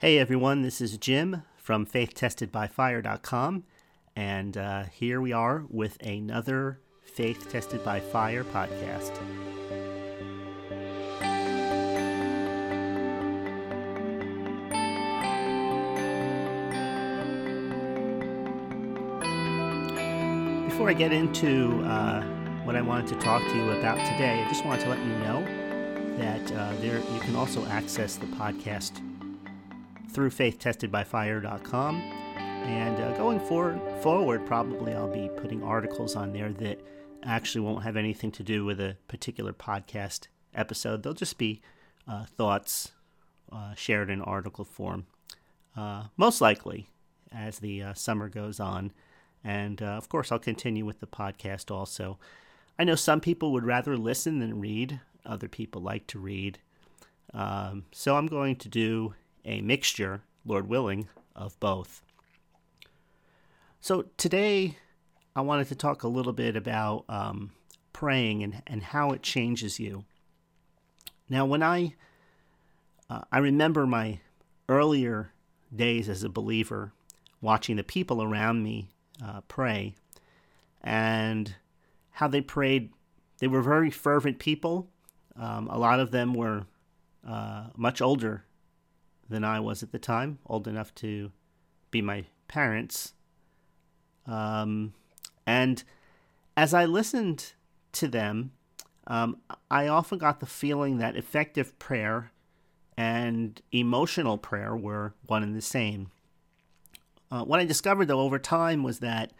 Hey 0.00 0.18
everyone, 0.18 0.62
this 0.62 0.80
is 0.80 0.96
Jim 0.96 1.42
from 1.58 1.84
faithtestedbyfire.com, 1.84 3.64
and 4.16 4.56
uh, 4.56 4.84
here 4.84 5.20
we 5.20 5.34
are 5.34 5.66
with 5.68 6.00
another 6.02 6.80
Faith 7.02 7.50
Tested 7.50 7.84
by 7.84 8.00
Fire 8.00 8.42
podcast. 8.42 9.12
Before 20.64 20.88
I 20.88 20.94
get 20.94 21.12
into 21.12 21.82
uh, 21.82 22.22
what 22.64 22.74
I 22.74 22.80
wanted 22.80 23.08
to 23.08 23.16
talk 23.16 23.42
to 23.42 23.54
you 23.54 23.70
about 23.72 23.98
today, 23.98 24.42
I 24.42 24.48
just 24.48 24.64
wanted 24.64 24.80
to 24.84 24.88
let 24.88 24.98
you 25.00 25.12
know 25.18 25.44
that 26.16 26.52
uh, 26.52 26.72
there 26.80 27.00
you 27.00 27.20
can 27.20 27.36
also 27.36 27.66
access 27.66 28.16
the 28.16 28.24
podcast 28.28 29.02
through 30.10 30.30
faithtestedbyfire.com. 30.30 31.96
And 31.96 33.00
uh, 33.00 33.16
going 33.16 33.40
forward, 33.40 33.80
forward, 34.02 34.46
probably 34.46 34.92
I'll 34.92 35.12
be 35.12 35.30
putting 35.40 35.62
articles 35.62 36.14
on 36.14 36.32
there 36.32 36.52
that 36.52 36.80
actually 37.22 37.62
won't 37.62 37.84
have 37.84 37.96
anything 37.96 38.30
to 38.32 38.42
do 38.42 38.64
with 38.64 38.80
a 38.80 38.96
particular 39.08 39.52
podcast 39.52 40.28
episode. 40.54 41.02
They'll 41.02 41.14
just 41.14 41.38
be 41.38 41.60
uh, 42.06 42.24
thoughts 42.24 42.92
uh, 43.52 43.74
shared 43.74 44.10
in 44.10 44.20
article 44.20 44.64
form, 44.64 45.06
uh, 45.76 46.04
most 46.16 46.40
likely 46.40 46.88
as 47.32 47.58
the 47.58 47.82
uh, 47.82 47.94
summer 47.94 48.28
goes 48.28 48.60
on. 48.60 48.92
And 49.42 49.80
uh, 49.82 49.86
of 49.86 50.08
course, 50.08 50.30
I'll 50.30 50.38
continue 50.38 50.84
with 50.84 51.00
the 51.00 51.06
podcast 51.06 51.70
also. 51.70 52.18
I 52.78 52.84
know 52.84 52.94
some 52.94 53.20
people 53.20 53.52
would 53.52 53.64
rather 53.64 53.96
listen 53.96 54.38
than 54.38 54.60
read, 54.60 55.00
other 55.24 55.48
people 55.48 55.82
like 55.82 56.06
to 56.08 56.18
read. 56.18 56.58
Um, 57.32 57.84
so 57.92 58.16
I'm 58.16 58.26
going 58.26 58.56
to 58.56 58.68
do 58.68 59.14
a 59.44 59.60
mixture, 59.60 60.22
Lord 60.44 60.68
willing, 60.68 61.08
of 61.34 61.58
both. 61.60 62.02
So 63.80 64.06
today, 64.16 64.76
I 65.34 65.40
wanted 65.40 65.68
to 65.68 65.74
talk 65.74 66.02
a 66.02 66.08
little 66.08 66.32
bit 66.32 66.56
about 66.56 67.04
um, 67.08 67.52
praying 67.92 68.42
and, 68.42 68.62
and 68.66 68.82
how 68.82 69.12
it 69.12 69.22
changes 69.22 69.80
you. 69.80 70.04
Now, 71.28 71.46
when 71.46 71.62
I 71.62 71.94
uh, 73.08 73.22
I 73.32 73.38
remember 73.38 73.86
my 73.86 74.20
earlier 74.68 75.32
days 75.74 76.08
as 76.08 76.22
a 76.22 76.28
believer, 76.28 76.92
watching 77.40 77.76
the 77.76 77.82
people 77.82 78.22
around 78.22 78.62
me 78.62 78.90
uh, 79.24 79.40
pray, 79.48 79.94
and 80.82 81.54
how 82.10 82.28
they 82.28 82.40
prayed. 82.40 82.90
They 83.38 83.48
were 83.48 83.62
very 83.62 83.90
fervent 83.90 84.38
people. 84.38 84.88
Um, 85.36 85.68
a 85.68 85.78
lot 85.78 86.00
of 86.00 86.10
them 86.10 86.34
were 86.34 86.66
uh, 87.26 87.68
much 87.76 88.00
older 88.00 88.44
than 89.30 89.44
I 89.44 89.60
was 89.60 89.82
at 89.82 89.92
the 89.92 89.98
time, 89.98 90.38
old 90.46 90.68
enough 90.68 90.94
to 90.96 91.30
be 91.90 92.02
my 92.02 92.24
parents. 92.48 93.14
Um, 94.26 94.92
and 95.46 95.82
as 96.56 96.74
I 96.74 96.84
listened 96.84 97.52
to 97.92 98.08
them, 98.08 98.52
um, 99.06 99.38
I 99.70 99.88
often 99.88 100.18
got 100.18 100.40
the 100.40 100.46
feeling 100.46 100.98
that 100.98 101.16
effective 101.16 101.78
prayer 101.78 102.32
and 102.96 103.60
emotional 103.72 104.36
prayer 104.36 104.76
were 104.76 105.14
one 105.26 105.42
and 105.42 105.56
the 105.56 105.62
same. 105.62 106.10
Uh, 107.30 107.44
what 107.44 107.60
I 107.60 107.64
discovered, 107.64 108.06
though, 108.06 108.20
over 108.20 108.38
time 108.38 108.82
was 108.82 108.98
that 108.98 109.32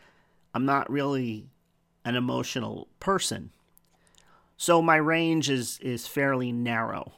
I'm 0.55 0.65
not 0.65 0.91
really 0.91 1.51
an 2.05 2.17
emotional 2.17 2.89
person. 3.01 3.51
So 4.57 4.81
my 4.81 4.97
range 4.97 5.51
is, 5.51 5.79
is 5.81 6.07
fairly 6.07 6.53
narrow. 6.53 7.13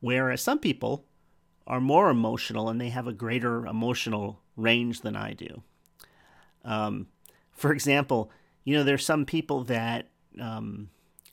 Whereas 0.00 0.42
some 0.42 0.58
people 0.58 1.04
are 1.68 1.80
more 1.80 2.08
emotional 2.08 2.70
and 2.70 2.80
they 2.80 2.88
have 2.88 3.06
a 3.06 3.12
greater 3.12 3.66
emotional 3.66 4.40
range 4.56 5.02
than 5.02 5.14
I 5.14 5.34
do. 5.34 5.62
Um, 6.64 7.08
for 7.52 7.72
example, 7.72 8.30
you 8.64 8.74
know, 8.74 8.82
there's 8.82 9.04
some 9.04 9.26
people 9.26 9.64
that 9.64 10.08
um, 10.40 10.88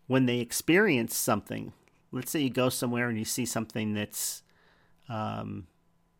when 0.07 0.25
they 0.25 0.39
experience 0.39 1.15
something, 1.15 1.71
let's 2.11 2.31
say 2.31 2.41
you 2.41 2.49
go 2.49 2.69
somewhere 2.69 3.07
and 3.07 3.17
you 3.17 3.25
see 3.25 3.45
something 3.45 3.93
that's 3.93 4.43
um, 5.07 5.67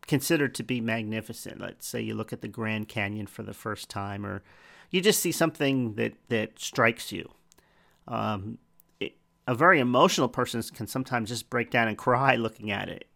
considered 0.06 0.54
to 0.54 0.62
be 0.62 0.80
magnificent. 0.80 1.60
Let's 1.60 1.86
say 1.86 2.00
you 2.00 2.14
look 2.14 2.32
at 2.32 2.40
the 2.40 2.48
Grand 2.48 2.88
Canyon 2.88 3.26
for 3.26 3.42
the 3.42 3.54
first 3.54 3.90
time, 3.90 4.24
or 4.24 4.42
you 4.90 5.00
just 5.00 5.20
see 5.20 5.32
something 5.32 5.94
that 5.94 6.14
that 6.28 6.58
strikes 6.58 7.12
you. 7.12 7.30
Um, 8.08 8.58
it, 9.00 9.16
a 9.46 9.54
very 9.54 9.80
emotional 9.80 10.28
person 10.28 10.62
can 10.62 10.86
sometimes 10.86 11.28
just 11.28 11.50
break 11.50 11.70
down 11.70 11.88
and 11.88 11.98
cry 11.98 12.36
looking 12.36 12.70
at 12.70 12.88
it 12.88 13.08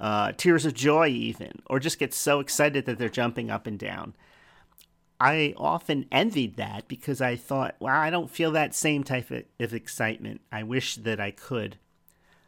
uh, 0.00 0.32
tears 0.32 0.64
of 0.64 0.74
joy, 0.74 1.08
even, 1.08 1.52
or 1.66 1.80
just 1.80 1.98
get 1.98 2.14
so 2.14 2.40
excited 2.40 2.86
that 2.86 2.98
they're 2.98 3.08
jumping 3.08 3.50
up 3.50 3.66
and 3.66 3.78
down. 3.78 4.14
I 5.20 5.54
often 5.56 6.06
envied 6.12 6.56
that 6.56 6.86
because 6.86 7.20
I 7.20 7.34
thought, 7.34 7.74
wow, 7.80 8.00
I 8.00 8.10
don't 8.10 8.30
feel 8.30 8.52
that 8.52 8.74
same 8.74 9.02
type 9.02 9.30
of 9.30 9.74
excitement. 9.74 10.42
I 10.52 10.62
wish 10.62 10.96
that 10.96 11.18
I 11.18 11.32
could. 11.32 11.74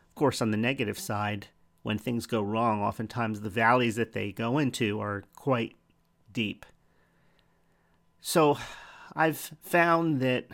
Of 0.09 0.15
course, 0.15 0.41
on 0.41 0.53
the 0.53 0.57
negative 0.57 0.99
side, 0.99 1.49
when 1.83 1.99
things 1.99 2.27
go 2.27 2.43
wrong, 2.43 2.81
oftentimes 2.81 3.41
the 3.41 3.51
valleys 3.51 3.97
that 3.97 4.13
they 4.13 4.31
go 4.31 4.59
into 4.59 5.01
are 5.01 5.25
quite 5.35 5.75
deep. 6.33 6.65
So 8.21 8.59
I've 9.17 9.51
found 9.63 10.21
that, 10.21 10.47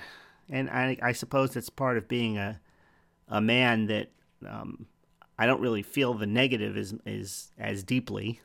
and 0.49 0.71
I, 0.71 0.97
I 1.03 1.13
suppose 1.13 1.55
it's 1.57 1.69
part 1.69 1.99
of 1.99 2.09
being 2.09 2.39
a, 2.39 2.61
a 3.29 3.41
man 3.41 3.87
that 3.87 4.11
um, 4.49 4.87
I 5.39 5.47
don't 5.47 5.61
really 5.61 5.83
feel 5.83 6.15
the 6.15 6.27
negative 6.27 6.77
is 6.77 6.95
is 7.05 7.53
as 7.59 7.83
deeply, 7.83 8.41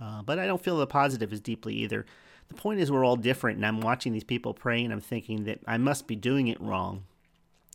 uh, 0.00 0.22
but 0.22 0.38
I 0.38 0.46
don't 0.46 0.62
feel 0.62 0.78
the 0.78 0.86
positive 0.86 1.32
as 1.32 1.40
deeply 1.40 1.74
either. 1.74 2.06
The 2.48 2.54
point 2.54 2.80
is, 2.80 2.92
we're 2.92 3.04
all 3.04 3.16
different, 3.16 3.56
and 3.56 3.66
I'm 3.66 3.80
watching 3.80 4.12
these 4.12 4.24
people 4.24 4.54
pray, 4.54 4.84
and 4.84 4.92
I'm 4.92 5.00
thinking 5.00 5.44
that 5.44 5.60
I 5.66 5.78
must 5.78 6.06
be 6.06 6.14
doing 6.14 6.46
it 6.48 6.60
wrong. 6.60 7.04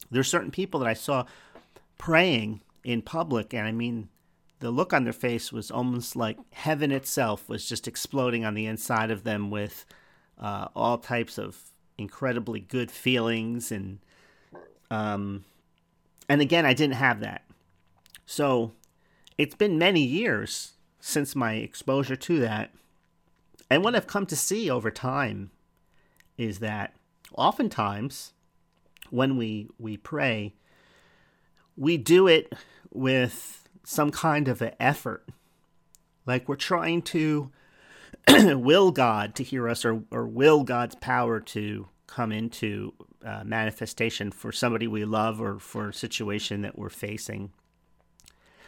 There's 0.10 0.30
certain 0.30 0.52
people 0.52 0.80
that 0.80 0.90
I 0.90 0.94
saw 0.94 1.26
praying 1.98 2.62
in 2.84 3.02
public, 3.02 3.54
and 3.54 3.68
I 3.68 3.72
mean, 3.72 4.08
the 4.60 4.72
look 4.72 4.94
on 4.94 5.04
their 5.04 5.14
face 5.14 5.52
was 5.52 5.72
almost 5.72 6.16
like 6.16 6.38
heaven 6.54 6.92
itself 6.92 7.50
was 7.50 7.68
just 7.68 7.88
exploding 7.88 8.46
on 8.46 8.54
the 8.54 8.66
inside 8.66 9.12
of 9.12 9.24
them 9.24 9.50
with 9.52 9.86
uh, 10.40 10.68
all 10.76 10.98
types 10.98 11.38
of 11.38 11.58
incredibly 11.98 12.62
good 12.62 12.90
feelings, 12.90 13.72
and 13.72 14.00
um, 14.90 15.44
and 16.30 16.40
again, 16.40 16.66
I 16.66 16.74
didn't 16.74 16.96
have 16.96 17.20
that. 17.20 17.44
So 18.32 18.72
it's 19.38 19.56
been 19.56 19.78
many 19.78 20.06
years 20.06 20.76
since 21.02 21.36
my 21.36 21.56
exposure 21.56 22.16
to 22.16 22.40
that. 22.40 22.72
And 23.70 23.84
what 23.84 23.94
I've 23.94 24.08
come 24.08 24.26
to 24.28 24.38
see 24.38 24.70
over 24.70 24.90
time 24.90 25.52
is 26.38 26.60
that 26.60 26.96
oftentimes 27.36 28.32
when 29.10 29.36
we, 29.36 29.68
we 29.78 29.98
pray, 29.98 30.54
we 31.76 31.98
do 31.98 32.26
it 32.30 32.54
with 32.90 33.68
some 33.84 34.12
kind 34.12 34.48
of 34.48 34.62
an 34.62 34.76
effort. 34.80 35.28
Like 36.26 36.48
we're 36.48 36.56
trying 36.56 37.02
to 37.02 37.52
will 38.30 38.92
God 38.92 39.36
to 39.36 39.44
hear 39.44 39.68
us 39.68 39.84
or, 39.84 40.04
or 40.10 40.26
will 40.26 40.64
God's 40.64 40.96
power 40.96 41.42
to 41.42 41.90
come 42.08 42.32
into 42.32 42.94
uh, 43.26 43.44
manifestation 43.44 44.32
for 44.32 44.54
somebody 44.54 44.88
we 44.88 45.04
love 45.04 45.42
or 45.42 45.60
for 45.60 45.90
a 45.90 45.94
situation 45.94 46.62
that 46.62 46.80
we're 46.80 46.88
facing 46.88 47.52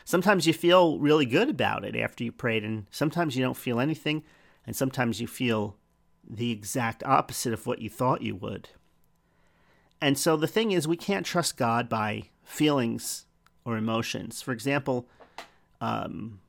sometimes 0.06 0.48
you 0.48 0.54
feel 0.54 1.00
really 1.00 1.26
good 1.26 1.50
about 1.50 1.86
it 1.86 1.96
after 1.96 2.24
you 2.24 2.32
prayed, 2.32 2.64
and 2.64 2.88
sometimes 2.92 3.36
you 3.36 3.44
don't 3.44 3.58
feel 3.58 3.80
anything, 3.80 4.24
and 4.66 4.76
sometimes 4.76 5.20
you 5.20 5.28
feel 5.28 5.78
the 6.28 6.52
exact 6.52 7.04
opposite 7.04 7.54
of 7.54 7.68
what 7.68 7.80
you 7.80 7.90
thought 7.90 8.22
you 8.22 8.36
would. 8.36 8.70
And 10.02 10.18
so 10.18 10.36
the 10.36 10.48
thing 10.48 10.72
is, 10.72 10.88
we 10.88 10.98
can't 10.98 11.26
trust 11.26 11.58
God 11.58 11.88
by 11.88 12.24
feelings 12.44 13.26
or 13.66 13.78
emotions. 13.78 14.42
For 14.42 14.52
example, 14.52 15.08
um, 15.80 16.40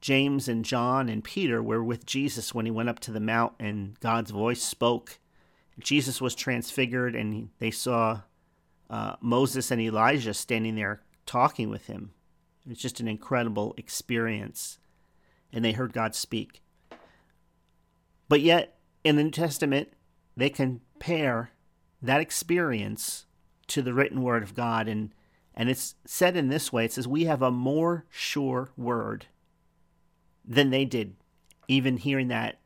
James 0.00 0.48
and 0.48 0.64
John 0.64 1.08
and 1.08 1.24
Peter 1.24 1.62
were 1.62 1.82
with 1.82 2.06
Jesus 2.06 2.54
when 2.54 2.64
he 2.64 2.70
went 2.70 2.88
up 2.88 3.00
to 3.00 3.10
the 3.10 3.20
mount 3.20 3.54
and 3.58 3.98
God's 4.00 4.30
voice 4.30 4.62
spoke. 4.62 5.18
Jesus 5.78 6.20
was 6.20 6.34
transfigured 6.34 7.14
and 7.14 7.50
they 7.58 7.70
saw 7.70 8.20
uh, 8.88 9.16
Moses 9.20 9.70
and 9.70 9.80
Elijah 9.80 10.32
standing 10.32 10.74
there 10.74 11.02
talking 11.26 11.68
with 11.68 11.86
him. 11.86 12.12
It's 12.68 12.80
just 12.80 13.00
an 13.00 13.08
incredible 13.08 13.74
experience. 13.76 14.78
And 15.52 15.64
they 15.64 15.72
heard 15.72 15.92
God 15.92 16.14
speak. 16.14 16.62
But 18.28 18.40
yet, 18.40 18.78
in 19.04 19.16
the 19.16 19.24
New 19.24 19.30
Testament, 19.30 19.92
they 20.36 20.50
compare 20.50 21.52
that 22.02 22.20
experience 22.20 23.26
to 23.68 23.82
the 23.82 23.94
written 23.94 24.22
word 24.22 24.42
of 24.42 24.54
God. 24.54 24.88
And, 24.88 25.12
and 25.54 25.70
it's 25.70 25.94
said 26.04 26.36
in 26.36 26.48
this 26.48 26.72
way 26.72 26.84
it 26.84 26.92
says, 26.92 27.06
We 27.06 27.24
have 27.24 27.42
a 27.42 27.50
more 27.50 28.04
sure 28.10 28.70
word 28.76 29.26
than 30.44 30.70
they 30.70 30.84
did, 30.84 31.14
even 31.68 31.96
hearing 31.96 32.28
that 32.28 32.58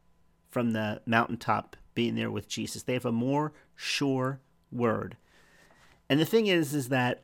from 0.51 0.73
the 0.73 1.01
mountaintop, 1.07 1.77
being 1.95 2.15
there 2.15 2.31
with 2.31 2.49
Jesus. 2.49 2.83
They 2.83 2.95
have 2.95 3.07
a 3.07 3.13
more 3.13 3.53
sure 3.77 4.41
word. 4.73 5.17
And 6.09 6.19
the 6.19 6.27
thing 6.27 6.47
is, 6.47 6.75
is 6.75 6.89
that 6.89 7.23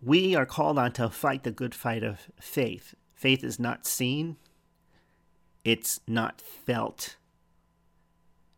we 0.00 0.34
are 0.34 0.46
called 0.46 0.78
on 0.78 0.92
to 0.92 1.08
fight 1.10 1.42
the 1.42 1.50
good 1.50 1.74
fight 1.74 2.02
of 2.02 2.28
faith. 2.40 2.94
Faith 3.14 3.42
is 3.42 3.58
not 3.58 3.86
seen, 3.86 4.36
it's 5.64 6.00
not 6.06 6.40
felt. 6.40 7.16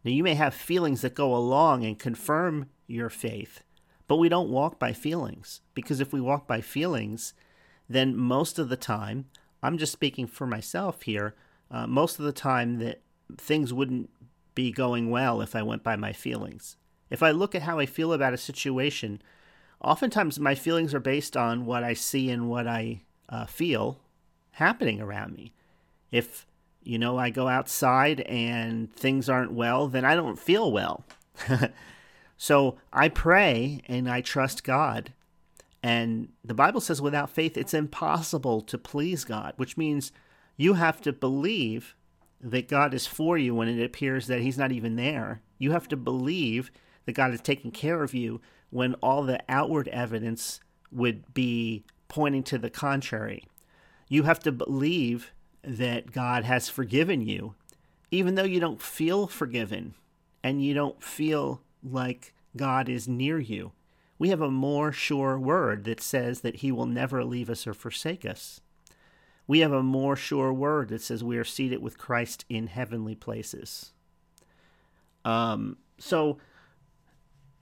Now, 0.04 0.10
you 0.12 0.22
may 0.22 0.34
have 0.34 0.54
feelings 0.54 1.02
that 1.02 1.14
go 1.14 1.34
along 1.34 1.84
and 1.84 1.98
confirm 1.98 2.68
your 2.86 3.10
faith, 3.10 3.62
but 4.08 4.16
we 4.16 4.28
don't 4.28 4.50
walk 4.50 4.78
by 4.78 4.92
feelings 4.92 5.60
because 5.74 6.00
if 6.00 6.12
we 6.12 6.20
walk 6.20 6.46
by 6.46 6.60
feelings, 6.60 7.34
then 7.88 8.16
most 8.16 8.58
of 8.58 8.68
the 8.68 8.76
time, 8.76 9.26
I'm 9.62 9.78
just 9.78 9.92
speaking 9.92 10.26
for 10.26 10.46
myself 10.46 11.02
here, 11.02 11.34
uh, 11.70 11.86
most 11.86 12.18
of 12.18 12.24
the 12.24 12.32
time 12.32 12.78
that 12.78 13.00
things 13.36 13.72
wouldn't 13.72 14.10
be 14.54 14.70
going 14.70 15.10
well 15.10 15.40
if 15.40 15.54
I 15.54 15.62
went 15.62 15.82
by 15.82 15.96
my 15.96 16.12
feelings. 16.12 16.76
If 17.10 17.22
I 17.22 17.30
look 17.30 17.54
at 17.54 17.62
how 17.62 17.78
I 17.78 17.86
feel 17.86 18.12
about 18.12 18.34
a 18.34 18.38
situation, 18.38 19.22
oftentimes 19.80 20.38
my 20.38 20.54
feelings 20.54 20.94
are 20.94 21.00
based 21.00 21.36
on 21.36 21.66
what 21.66 21.84
I 21.84 21.94
see 21.94 22.30
and 22.30 22.48
what 22.48 22.66
I 22.66 23.02
uh, 23.28 23.46
feel 23.46 24.00
happening 24.52 25.00
around 25.00 25.34
me. 25.34 25.52
If, 26.10 26.46
you 26.82 26.98
know, 26.98 27.18
I 27.18 27.30
go 27.30 27.48
outside 27.48 28.20
and 28.22 28.92
things 28.94 29.28
aren't 29.28 29.52
well, 29.52 29.88
then 29.88 30.04
I 30.04 30.14
don't 30.14 30.38
feel 30.38 30.72
well. 30.72 31.04
so 32.36 32.78
I 32.92 33.08
pray 33.08 33.82
and 33.86 34.08
I 34.08 34.20
trust 34.20 34.64
God. 34.64 35.12
And 35.82 36.30
the 36.44 36.54
Bible 36.54 36.80
says 36.80 37.02
without 37.02 37.30
faith, 37.30 37.56
it's 37.56 37.74
impossible 37.74 38.60
to 38.62 38.78
please 38.78 39.24
God, 39.24 39.52
which 39.56 39.76
means 39.76 40.10
you 40.56 40.74
have 40.74 41.00
to 41.02 41.12
believe 41.12 41.94
that 42.40 42.68
God 42.68 42.94
is 42.94 43.06
for 43.06 43.38
you 43.38 43.54
when 43.54 43.68
it 43.68 43.84
appears 43.84 44.26
that 44.26 44.40
He's 44.40 44.58
not 44.58 44.72
even 44.72 44.96
there. 44.96 45.42
You 45.58 45.72
have 45.72 45.88
to 45.88 45.96
believe 45.96 46.70
that 47.04 47.12
God 47.12 47.32
is 47.32 47.40
taking 47.40 47.70
care 47.70 48.02
of 48.02 48.14
you 48.14 48.40
when 48.70 48.94
all 48.94 49.22
the 49.22 49.42
outward 49.48 49.88
evidence 49.88 50.60
would 50.90 51.32
be 51.34 51.84
pointing 52.08 52.42
to 52.44 52.58
the 52.58 52.70
contrary. 52.70 53.44
You 54.08 54.24
have 54.24 54.40
to 54.40 54.52
believe 54.52 55.32
that 55.62 56.12
God 56.12 56.44
has 56.44 56.68
forgiven 56.68 57.22
you, 57.22 57.54
even 58.10 58.34
though 58.34 58.44
you 58.44 58.60
don't 58.60 58.80
feel 58.80 59.26
forgiven 59.26 59.94
and 60.42 60.64
you 60.64 60.74
don't 60.74 61.02
feel 61.02 61.60
like 61.82 62.32
God 62.56 62.88
is 62.88 63.08
near 63.08 63.38
you. 63.38 63.72
We 64.18 64.30
have 64.30 64.40
a 64.40 64.50
more 64.50 64.92
sure 64.92 65.38
word 65.38 65.84
that 65.84 66.00
says 66.00 66.40
that 66.40 66.56
He 66.56 66.72
will 66.72 66.86
never 66.86 67.24
leave 67.24 67.50
us 67.50 67.66
or 67.66 67.74
forsake 67.74 68.24
us. 68.24 68.60
We 69.46 69.60
have 69.60 69.72
a 69.72 69.82
more 69.82 70.16
sure 70.16 70.52
word 70.52 70.88
that 70.88 71.02
says 71.02 71.22
we 71.22 71.36
are 71.36 71.44
seated 71.44 71.82
with 71.82 71.98
Christ 71.98 72.44
in 72.48 72.68
heavenly 72.68 73.14
places. 73.14 73.92
Um, 75.24 75.76
so 75.98 76.38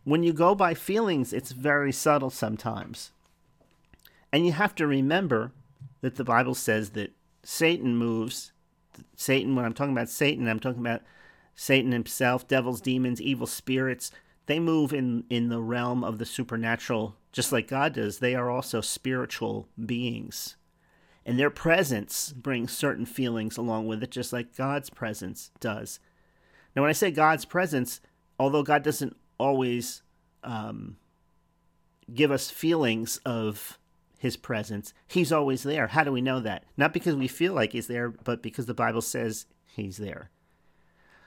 when 0.04 0.22
you 0.22 0.32
go 0.32 0.54
by 0.54 0.74
feelings, 0.74 1.32
it's 1.32 1.52
very 1.52 1.92
subtle 1.92 2.30
sometimes. 2.30 3.10
And 4.32 4.46
you 4.46 4.52
have 4.52 4.74
to 4.76 4.86
remember 4.86 5.52
that 6.02 6.16
the 6.16 6.24
Bible 6.24 6.54
says 6.54 6.90
that 6.90 7.12
Satan 7.42 7.96
moves. 7.96 8.52
Satan, 9.16 9.56
when 9.56 9.64
I'm 9.64 9.72
talking 9.72 9.92
about 9.92 10.10
Satan, 10.10 10.48
I'm 10.48 10.60
talking 10.60 10.80
about 10.80 11.02
Satan 11.54 11.92
himself, 11.92 12.46
devils, 12.46 12.80
demons, 12.80 13.20
evil 13.20 13.46
spirits. 13.46 14.10
They 14.46 14.60
move 14.60 14.92
in, 14.92 15.24
in 15.30 15.48
the 15.48 15.60
realm 15.60 16.04
of 16.04 16.18
the 16.18 16.26
supernatural, 16.26 17.16
just 17.32 17.52
like 17.52 17.68
God 17.68 17.94
does. 17.94 18.18
They 18.18 18.34
are 18.34 18.50
also 18.50 18.80
spiritual 18.80 19.68
beings. 19.84 20.56
And 21.24 21.38
their 21.38 21.50
presence 21.50 22.32
brings 22.32 22.72
certain 22.72 23.06
feelings 23.06 23.56
along 23.56 23.86
with 23.86 24.02
it, 24.02 24.10
just 24.10 24.32
like 24.32 24.56
God's 24.56 24.90
presence 24.90 25.50
does. 25.60 26.00
Now, 26.76 26.82
when 26.82 26.90
I 26.90 26.92
say 26.92 27.10
God's 27.10 27.46
presence, 27.46 28.00
although 28.38 28.62
God 28.62 28.82
doesn't 28.82 29.16
always 29.38 30.02
um, 30.42 30.96
give 32.12 32.30
us 32.30 32.50
feelings 32.50 33.18
of 33.24 33.78
his 34.18 34.36
presence. 34.36 34.94
He's 35.06 35.32
always 35.32 35.62
there. 35.62 35.88
How 35.88 36.04
do 36.04 36.12
we 36.12 36.22
know 36.22 36.40
that? 36.40 36.64
Not 36.76 36.92
because 36.92 37.14
we 37.14 37.28
feel 37.28 37.52
like 37.52 37.72
he's 37.72 37.88
there, 37.88 38.10
but 38.10 38.42
because 38.42 38.66
the 38.66 38.74
Bible 38.74 39.02
says 39.02 39.46
he's 39.66 39.98
there. 39.98 40.30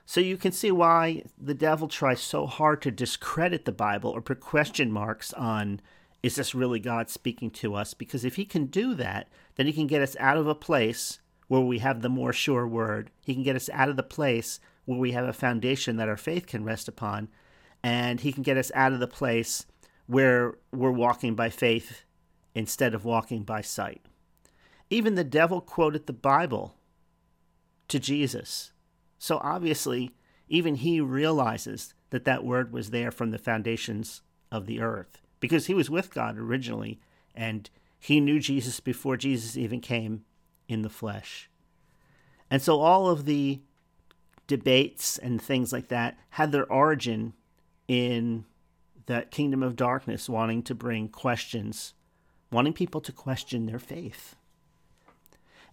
So 0.05 0.21
you 0.21 0.37
can 0.37 0.51
see 0.51 0.71
why 0.71 1.23
the 1.37 1.53
devil 1.53 1.87
tries 1.87 2.21
so 2.21 2.47
hard 2.47 2.81
to 2.83 2.91
discredit 2.91 3.65
the 3.65 3.71
Bible 3.71 4.09
or 4.09 4.21
put 4.21 4.39
question 4.39 4.91
marks 4.91 5.33
on 5.33 5.81
is 6.23 6.35
this 6.35 6.55
really 6.55 6.79
God 6.79 7.09
speaking 7.09 7.51
to 7.51 7.75
us? 7.75 7.93
Because 7.93 8.25
if 8.25 8.35
he 8.35 8.45
can 8.45 8.65
do 8.65 8.95
that, 8.95 9.27
then 9.55 9.67
he 9.67 9.73
can 9.73 9.85
get 9.85 10.01
us 10.01 10.15
out 10.19 10.37
of 10.37 10.47
a 10.47 10.55
place 10.55 11.19
where 11.47 11.61
we 11.61 11.79
have 11.79 12.01
the 12.01 12.09
more 12.09 12.33
sure 12.33 12.67
word. 12.67 13.11
He 13.23 13.33
can 13.33 13.43
get 13.43 13.55
us 13.55 13.69
out 13.71 13.89
of 13.89 13.95
the 13.95 14.03
place 14.03 14.59
where 14.85 14.97
we 14.97 15.11
have 15.11 15.27
a 15.27 15.33
foundation 15.33 15.97
that 15.97 16.09
our 16.09 16.17
faith 16.17 16.47
can 16.47 16.63
rest 16.63 16.87
upon 16.87 17.27
and 17.87 18.19
he 18.19 18.33
can 18.33 18.43
get 18.43 18.57
us 18.57 18.69
out 18.75 18.91
of 18.91 18.99
the 18.99 19.07
place 19.07 19.65
where 20.07 20.55
we're 20.73 20.91
walking 20.91 21.35
by 21.35 21.49
faith 21.49 22.03
instead 22.53 22.93
of 22.93 23.05
walking 23.05 23.43
by 23.43 23.61
sight. 23.61 24.01
Even 24.89 25.15
the 25.15 25.23
devil 25.23 25.61
quoted 25.61 26.05
the 26.05 26.11
Bible 26.11 26.75
to 27.87 27.97
Jesus. 27.97 28.73
So 29.17 29.39
obviously, 29.41 30.11
even 30.49 30.75
he 30.75 30.99
realizes 30.99 31.93
that 32.09 32.25
that 32.25 32.43
word 32.43 32.73
was 32.73 32.89
there 32.89 33.09
from 33.09 33.31
the 33.31 33.37
foundations 33.37 34.21
of 34.51 34.65
the 34.65 34.81
earth 34.81 35.21
because 35.39 35.67
he 35.67 35.73
was 35.73 35.89
with 35.89 36.13
God 36.13 36.37
originally 36.37 36.99
and 37.33 37.69
he 37.97 38.19
knew 38.19 38.41
Jesus 38.41 38.81
before 38.81 39.15
Jesus 39.15 39.55
even 39.55 39.79
came 39.79 40.25
in 40.67 40.81
the 40.81 40.89
flesh. 40.89 41.49
And 42.51 42.61
so 42.61 42.81
all 42.81 43.07
of 43.07 43.23
the 43.23 43.61
debates 44.45 45.17
and 45.17 45.41
things 45.41 45.71
like 45.71 45.87
that 45.87 46.17
had 46.31 46.51
their 46.51 46.69
origin 46.69 47.31
in 47.87 48.45
that 49.05 49.31
kingdom 49.31 49.63
of 49.63 49.75
darkness 49.75 50.29
wanting 50.29 50.61
to 50.63 50.75
bring 50.75 51.07
questions, 51.07 51.93
wanting 52.51 52.73
people 52.73 53.01
to 53.01 53.11
question 53.11 53.65
their 53.65 53.79
faith. 53.79 54.35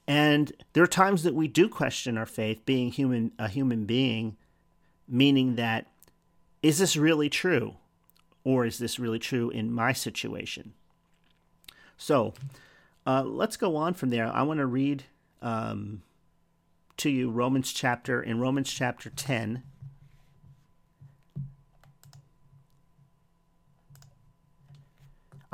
And 0.06 0.52
there 0.72 0.84
are 0.84 0.88
times 0.88 1.22
that 1.22 1.34
we 1.34 1.49
do 1.49 1.69
question 1.69 2.19
our 2.19 2.26
faith, 2.26 2.64
being 2.64 2.90
human, 2.90 3.32
a 3.38 3.49
human 3.49 3.84
being, 3.84 4.37
meaning 5.08 5.56
that 5.56 5.87
is 6.62 6.78
this 6.78 6.96
really 6.96 7.28
true? 7.28 7.75
Or 8.43 8.64
is 8.64 8.78
this 8.78 8.99
really 8.99 9.19
true 9.19 9.50
in 9.50 9.72
my 9.72 9.93
situation? 9.93 10.75
So 11.96 12.34
uh, 13.06 13.22
let's 13.22 13.56
go 13.56 13.76
on 13.76 13.94
from 13.94 14.10
there. 14.10 14.26
I 14.26 14.43
want 14.43 14.58
to 14.58 14.67
read 14.67 15.05
um, 15.43 16.02
to 16.99 17.10
you 17.10 17.31
Romans 17.31 17.72
chapter, 17.72 18.22
in 18.22 18.40
Romans 18.40 18.70
chapter 18.70 19.10
10, 19.10 19.62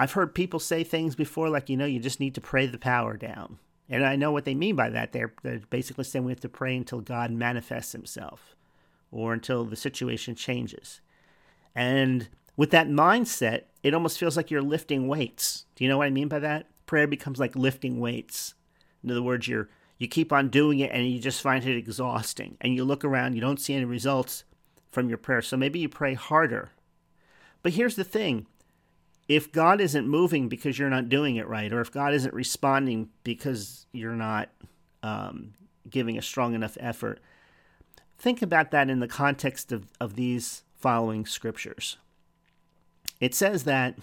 I've 0.00 0.12
heard 0.12 0.34
people 0.34 0.60
say 0.60 0.82
things 0.82 1.14
before 1.14 1.50
like, 1.50 1.68
you 1.68 1.76
know, 1.76 1.84
you 1.84 2.00
just 2.00 2.20
need 2.20 2.34
to 2.36 2.40
pray 2.40 2.66
the 2.66 2.78
power 2.78 3.18
down. 3.18 3.58
And 3.86 4.02
I 4.02 4.16
know 4.16 4.32
what 4.32 4.46
they 4.46 4.54
mean 4.54 4.74
by 4.74 4.88
that. 4.88 5.12
They're, 5.12 5.34
they're 5.42 5.60
basically 5.68 6.04
saying 6.04 6.24
we 6.24 6.32
have 6.32 6.40
to 6.40 6.48
pray 6.48 6.74
until 6.74 7.02
God 7.02 7.30
manifests 7.30 7.92
himself 7.92 8.56
or 9.12 9.34
until 9.34 9.66
the 9.66 9.76
situation 9.76 10.34
changes. 10.34 11.02
And 11.74 12.30
with 12.56 12.70
that 12.70 12.88
mindset, 12.88 13.64
it 13.82 13.92
almost 13.92 14.18
feels 14.18 14.38
like 14.38 14.50
you're 14.50 14.62
lifting 14.62 15.06
weights. 15.06 15.66
Do 15.76 15.84
you 15.84 15.90
know 15.90 15.98
what 15.98 16.06
I 16.06 16.10
mean 16.10 16.28
by 16.28 16.38
that? 16.38 16.68
Prayer 16.86 17.06
becomes 17.06 17.38
like 17.38 17.54
lifting 17.54 18.00
weights. 18.00 18.54
In 19.04 19.10
other 19.10 19.22
words, 19.22 19.48
you're 19.48 19.68
you 19.98 20.08
keep 20.08 20.32
on 20.32 20.48
doing 20.48 20.78
it 20.78 20.92
and 20.94 21.06
you 21.06 21.20
just 21.20 21.42
find 21.42 21.62
it 21.62 21.76
exhausting. 21.76 22.56
And 22.62 22.74
you 22.74 22.84
look 22.84 23.04
around, 23.04 23.34
you 23.34 23.42
don't 23.42 23.60
see 23.60 23.74
any 23.74 23.84
results 23.84 24.44
from 24.90 25.10
your 25.10 25.18
prayer. 25.18 25.42
So 25.42 25.58
maybe 25.58 25.78
you 25.78 25.90
pray 25.90 26.14
harder. 26.14 26.70
But 27.62 27.74
here's 27.74 27.96
the 27.96 28.04
thing 28.04 28.46
if 29.30 29.52
God 29.52 29.80
isn't 29.80 30.08
moving 30.08 30.48
because 30.48 30.76
you're 30.76 30.90
not 30.90 31.08
doing 31.08 31.36
it 31.36 31.46
right, 31.46 31.72
or 31.72 31.80
if 31.80 31.92
God 31.92 32.12
isn't 32.14 32.34
responding 32.34 33.10
because 33.22 33.86
you're 33.92 34.16
not 34.16 34.48
um, 35.04 35.52
giving 35.88 36.18
a 36.18 36.22
strong 36.22 36.52
enough 36.52 36.76
effort, 36.80 37.20
think 38.18 38.42
about 38.42 38.72
that 38.72 38.90
in 38.90 38.98
the 38.98 39.06
context 39.06 39.70
of, 39.70 39.86
of 40.00 40.16
these 40.16 40.64
following 40.74 41.24
scriptures. 41.24 41.96
It 43.20 43.32
says 43.32 43.62
that 43.64 43.96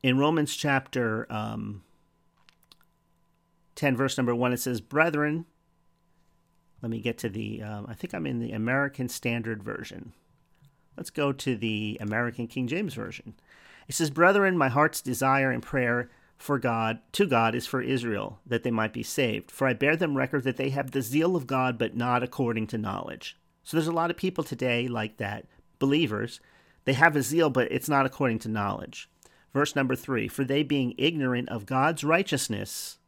in 0.00 0.16
Romans 0.16 0.54
chapter 0.54 1.26
um, 1.28 1.82
10, 3.74 3.96
verse 3.96 4.16
number 4.16 4.32
1, 4.32 4.52
it 4.52 4.60
says, 4.60 4.80
Brethren, 4.80 5.44
let 6.82 6.90
me 6.90 7.00
get 7.00 7.18
to 7.18 7.28
the, 7.28 7.60
um, 7.60 7.86
I 7.88 7.94
think 7.94 8.14
I'm 8.14 8.28
in 8.28 8.38
the 8.38 8.52
American 8.52 9.08
Standard 9.08 9.64
Version. 9.64 10.12
Let's 10.96 11.10
go 11.10 11.32
to 11.32 11.56
the 11.56 11.98
American 12.00 12.46
King 12.46 12.68
James 12.68 12.94
Version. 12.94 13.34
It 13.88 13.94
says, 13.94 14.10
Brethren, 14.10 14.56
my 14.56 14.68
heart's 14.68 15.00
desire 15.00 15.50
and 15.50 15.62
prayer 15.62 16.10
for 16.36 16.58
God, 16.58 16.98
to 17.12 17.26
God, 17.26 17.54
is 17.54 17.66
for 17.66 17.80
Israel, 17.80 18.40
that 18.46 18.62
they 18.62 18.70
might 18.70 18.92
be 18.92 19.02
saved. 19.02 19.50
For 19.50 19.66
I 19.66 19.72
bear 19.72 19.96
them 19.96 20.16
record 20.16 20.44
that 20.44 20.56
they 20.56 20.70
have 20.70 20.90
the 20.90 21.02
zeal 21.02 21.36
of 21.36 21.46
God, 21.46 21.78
but 21.78 21.96
not 21.96 22.22
according 22.22 22.66
to 22.68 22.78
knowledge. 22.78 23.36
So 23.62 23.76
there's 23.76 23.88
a 23.88 23.92
lot 23.92 24.10
of 24.10 24.16
people 24.16 24.44
today 24.44 24.88
like 24.88 25.16
that, 25.18 25.46
believers. 25.78 26.40
They 26.84 26.92
have 26.94 27.16
a 27.16 27.22
zeal, 27.22 27.50
but 27.50 27.70
it's 27.72 27.88
not 27.88 28.06
according 28.06 28.40
to 28.40 28.48
knowledge. 28.48 29.08
Verse 29.52 29.76
number 29.76 29.94
three 29.94 30.28
For 30.28 30.44
they 30.44 30.62
being 30.62 30.94
ignorant 30.98 31.48
of 31.48 31.66
God's 31.66 32.04
righteousness 32.04 32.98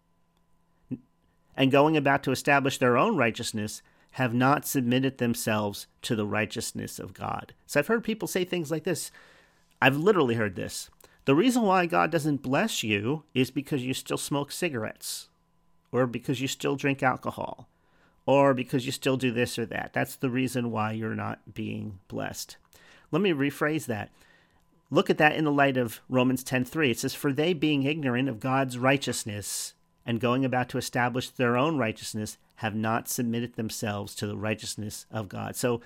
and 1.57 1.73
going 1.73 1.97
about 1.97 2.23
to 2.23 2.31
establish 2.31 2.79
their 2.79 2.97
own 2.97 3.17
righteousness, 3.17 3.83
have 4.13 4.35
not 4.35 4.67
submitted 4.67 5.19
themselves 5.19 5.87
to 6.03 6.15
the 6.15 6.27
righteousness 6.27 6.99
of 6.99 7.15
God. 7.15 7.55
So 7.67 7.81
I've 7.81 7.87
heard 7.87 8.05
people 8.05 8.29
say 8.29 8.45
things 8.45 8.71
like 8.71 8.85
this 8.85 9.11
I've 9.81 9.97
literally 9.97 10.35
heard 10.35 10.57
this. 10.57 10.91
The 11.25 11.35
reason 11.35 11.63
why 11.63 11.87
God 11.87 12.11
doesn't 12.11 12.43
bless 12.43 12.83
you 12.83 13.25
is 13.35 13.51
because 13.51 13.85
you 13.85 13.95
still 13.95 14.17
smoke 14.17 14.53
cigarettes, 14.53 15.29
or 15.91 16.07
because 16.07 16.41
you 16.41 16.49
still 16.49 16.77
drink 16.77 17.03
alcohol, 17.03 17.69
or 18.27 18.55
because 18.55 18.87
you 18.87 18.93
still 18.93 19.17
do 19.17 19.33
this 19.33 19.59
or 19.59 19.67
that. 19.67 19.93
That's 19.93 20.17
the 20.17 20.31
reason 20.31 20.71
why 20.71 20.93
you're 20.93 21.15
not 21.15 21.55
being 21.55 21.99
blessed. 22.09 22.57
Let 23.11 23.23
me 23.23 23.31
rephrase 23.31 23.87
that. 23.87 24.11
Look 24.91 25.11
at 25.11 25.19
that 25.19 25.35
in 25.35 25.45
the 25.45 25.53
light 25.53 25.77
of 25.77 26.01
Romans 26.09 26.45
10:3. 26.45 26.91
It 26.91 27.01
says 27.01 27.15
for 27.15 27.33
they 27.33 27.53
being 27.53 27.83
ignorant 27.83 28.29
of 28.29 28.41
God's 28.41 28.79
righteousness 28.79 29.75
and 30.05 30.21
going 30.21 30.45
about 30.45 30.69
to 30.69 30.79
establish 30.79 31.29
their 31.29 31.57
own 31.57 31.77
righteousness 31.77 32.39
have 32.57 32.75
not 32.75 33.09
submitted 33.09 33.55
themselves 33.55 34.15
to 34.15 34.27
the 34.27 34.37
righteousness 34.37 35.07
of 35.11 35.29
God. 35.29 35.57
So 35.57 35.81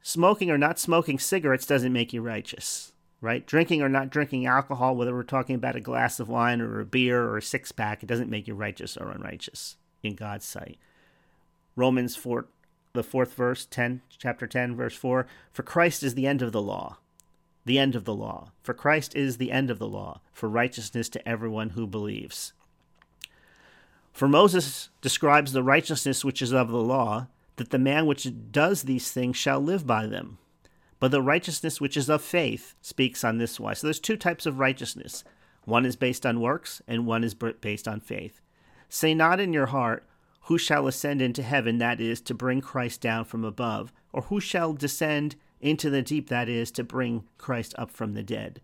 smoking 0.00 0.50
or 0.50 0.56
not 0.56 0.78
smoking 0.78 1.18
cigarettes 1.18 1.66
doesn't 1.66 1.92
make 1.92 2.14
you 2.14 2.22
righteous, 2.22 2.89
right? 3.20 3.46
Drinking 3.46 3.82
or 3.82 3.88
not 3.88 4.10
drinking 4.10 4.46
alcohol, 4.46 4.96
whether 4.96 5.14
we're 5.14 5.22
talking 5.22 5.54
about 5.54 5.76
a 5.76 5.80
glass 5.80 6.20
of 6.20 6.28
wine 6.28 6.60
or 6.60 6.80
a 6.80 6.86
beer 6.86 7.22
or 7.22 7.38
a 7.38 7.42
six 7.42 7.72
pack, 7.72 8.02
it 8.02 8.06
doesn't 8.06 8.30
make 8.30 8.48
you 8.48 8.54
righteous 8.54 8.96
or 8.96 9.10
unrighteous 9.10 9.76
in 10.02 10.14
God's 10.14 10.46
sight. 10.46 10.78
Romans 11.76 12.16
4, 12.16 12.46
the 12.92 13.02
fourth 13.02 13.34
verse, 13.34 13.66
10, 13.66 14.02
chapter 14.18 14.46
10, 14.46 14.74
verse 14.74 14.94
4 14.94 15.26
For 15.52 15.62
Christ 15.62 16.02
is 16.02 16.14
the 16.14 16.26
end 16.26 16.42
of 16.42 16.52
the 16.52 16.62
law. 16.62 16.98
The 17.66 17.78
end 17.78 17.94
of 17.94 18.04
the 18.04 18.14
law. 18.14 18.52
For 18.62 18.74
Christ 18.74 19.14
is 19.14 19.36
the 19.36 19.52
end 19.52 19.70
of 19.70 19.78
the 19.78 19.88
law, 19.88 20.20
for 20.32 20.48
righteousness 20.48 21.08
to 21.10 21.28
everyone 21.28 21.70
who 21.70 21.86
believes. 21.86 22.52
For 24.12 24.26
Moses 24.26 24.88
describes 25.00 25.52
the 25.52 25.62
righteousness 25.62 26.24
which 26.24 26.42
is 26.42 26.52
of 26.52 26.70
the 26.70 26.78
law, 26.78 27.28
that 27.56 27.70
the 27.70 27.78
man 27.78 28.06
which 28.06 28.26
does 28.50 28.82
these 28.82 29.10
things 29.12 29.36
shall 29.36 29.60
live 29.60 29.86
by 29.86 30.06
them. 30.06 30.38
But 31.00 31.10
the 31.10 31.22
righteousness 31.22 31.80
which 31.80 31.96
is 31.96 32.08
of 32.08 32.22
faith 32.22 32.74
speaks 32.80 33.24
on 33.24 33.38
this 33.38 33.58
wise. 33.58 33.80
So 33.80 33.86
there's 33.86 33.98
two 33.98 34.16
types 34.16 34.46
of 34.46 34.58
righteousness. 34.58 35.24
One 35.64 35.84
is 35.84 35.96
based 35.96 36.24
on 36.24 36.40
works, 36.40 36.82
and 36.86 37.06
one 37.06 37.24
is 37.24 37.34
based 37.34 37.88
on 37.88 38.00
faith. 38.00 38.40
Say 38.88 39.14
not 39.14 39.40
in 39.40 39.52
your 39.52 39.66
heart, 39.66 40.06
Who 40.44 40.58
shall 40.58 40.86
ascend 40.86 41.22
into 41.22 41.42
heaven, 41.42 41.78
that 41.78 42.00
is, 42.00 42.20
to 42.22 42.34
bring 42.34 42.60
Christ 42.60 43.00
down 43.00 43.24
from 43.24 43.44
above, 43.44 43.92
or 44.12 44.22
who 44.22 44.40
shall 44.40 44.72
descend 44.72 45.36
into 45.60 45.90
the 45.90 46.02
deep, 46.02 46.28
that 46.28 46.48
is, 46.48 46.70
to 46.72 46.82
bring 46.82 47.24
Christ 47.38 47.74
up 47.78 47.90
from 47.90 48.14
the 48.14 48.22
dead. 48.22 48.60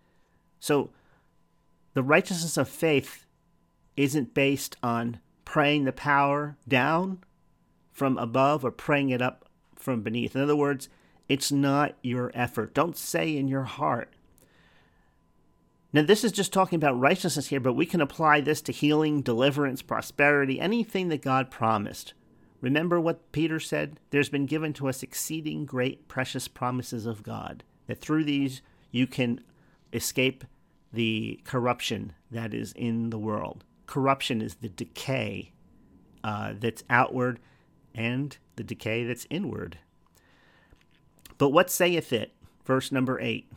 So 0.59 0.91
the 1.95 2.03
righteousness 2.03 2.57
of 2.57 2.69
faith 2.69 3.25
isn't 3.97 4.35
based 4.35 4.77
on 4.83 5.21
praying 5.45 5.85
the 5.85 5.93
power 5.93 6.57
down 6.67 7.23
from 7.93 8.19
above 8.19 8.65
or 8.65 8.71
praying 8.71 9.11
it 9.11 9.23
up 9.23 9.49
from 9.77 10.03
beneath. 10.03 10.35
In 10.35 10.43
other 10.43 10.57
words, 10.57 10.89
it's 11.29 11.51
not 11.51 11.97
your 12.03 12.31
effort. 12.35 12.75
Don't 12.75 12.97
say 12.97 13.37
in 13.37 13.49
your 13.49 13.65
heart. 13.65 14.13
Now, 15.93 16.03
this 16.03 16.25
is 16.25 16.33
just 16.33 16.53
talking 16.53 16.77
about 16.77 16.99
righteousness 16.99 17.47
here, 17.47 17.61
but 17.61 17.73
we 17.73 17.87
can 17.87 18.01
apply 18.01 18.41
this 18.41 18.61
to 18.63 18.73
healing, 18.73 19.23
deliverance, 19.23 19.83
prosperity, 19.83 20.61
anything 20.61 21.09
that 21.09 21.23
God 21.23 21.51
promised. 21.51 22.13
Remember 22.61 23.01
what 23.01 23.33
Peter 23.33 23.59
said? 23.59 23.99
There's 24.11 24.29
been 24.29 24.47
given 24.47 24.73
to 24.75 24.89
us 24.89 25.03
exceeding 25.03 25.65
great, 25.65 26.09
precious 26.09 26.49
promises 26.49 27.07
of 27.07 27.23
God, 27.23 27.65
that 27.87 28.01
through 28.01 28.25
these 28.25 28.63
you 28.91 29.07
can 29.07 29.41
escape 29.93 30.45
the 30.93 31.41
corruption 31.45 32.13
that 32.31 32.53
is 32.53 32.73
in 32.73 33.11
the 33.11 33.19
world 33.19 33.65
corruption 33.87 34.43
is 34.43 34.57
the 34.57 34.69
decay 34.69 35.53
uh, 36.23 36.53
that's 36.59 36.85
outward 36.91 37.41
and 37.95 38.37
the 38.57 38.65
decay 38.65 39.05
that's 39.05 39.27
inward. 39.31 39.79
But 41.39 41.51
what 41.51 41.71
saith 41.71 42.13
it? 42.13 42.33
Verse 42.65 42.91
number 42.91 43.21
8. 43.21 43.51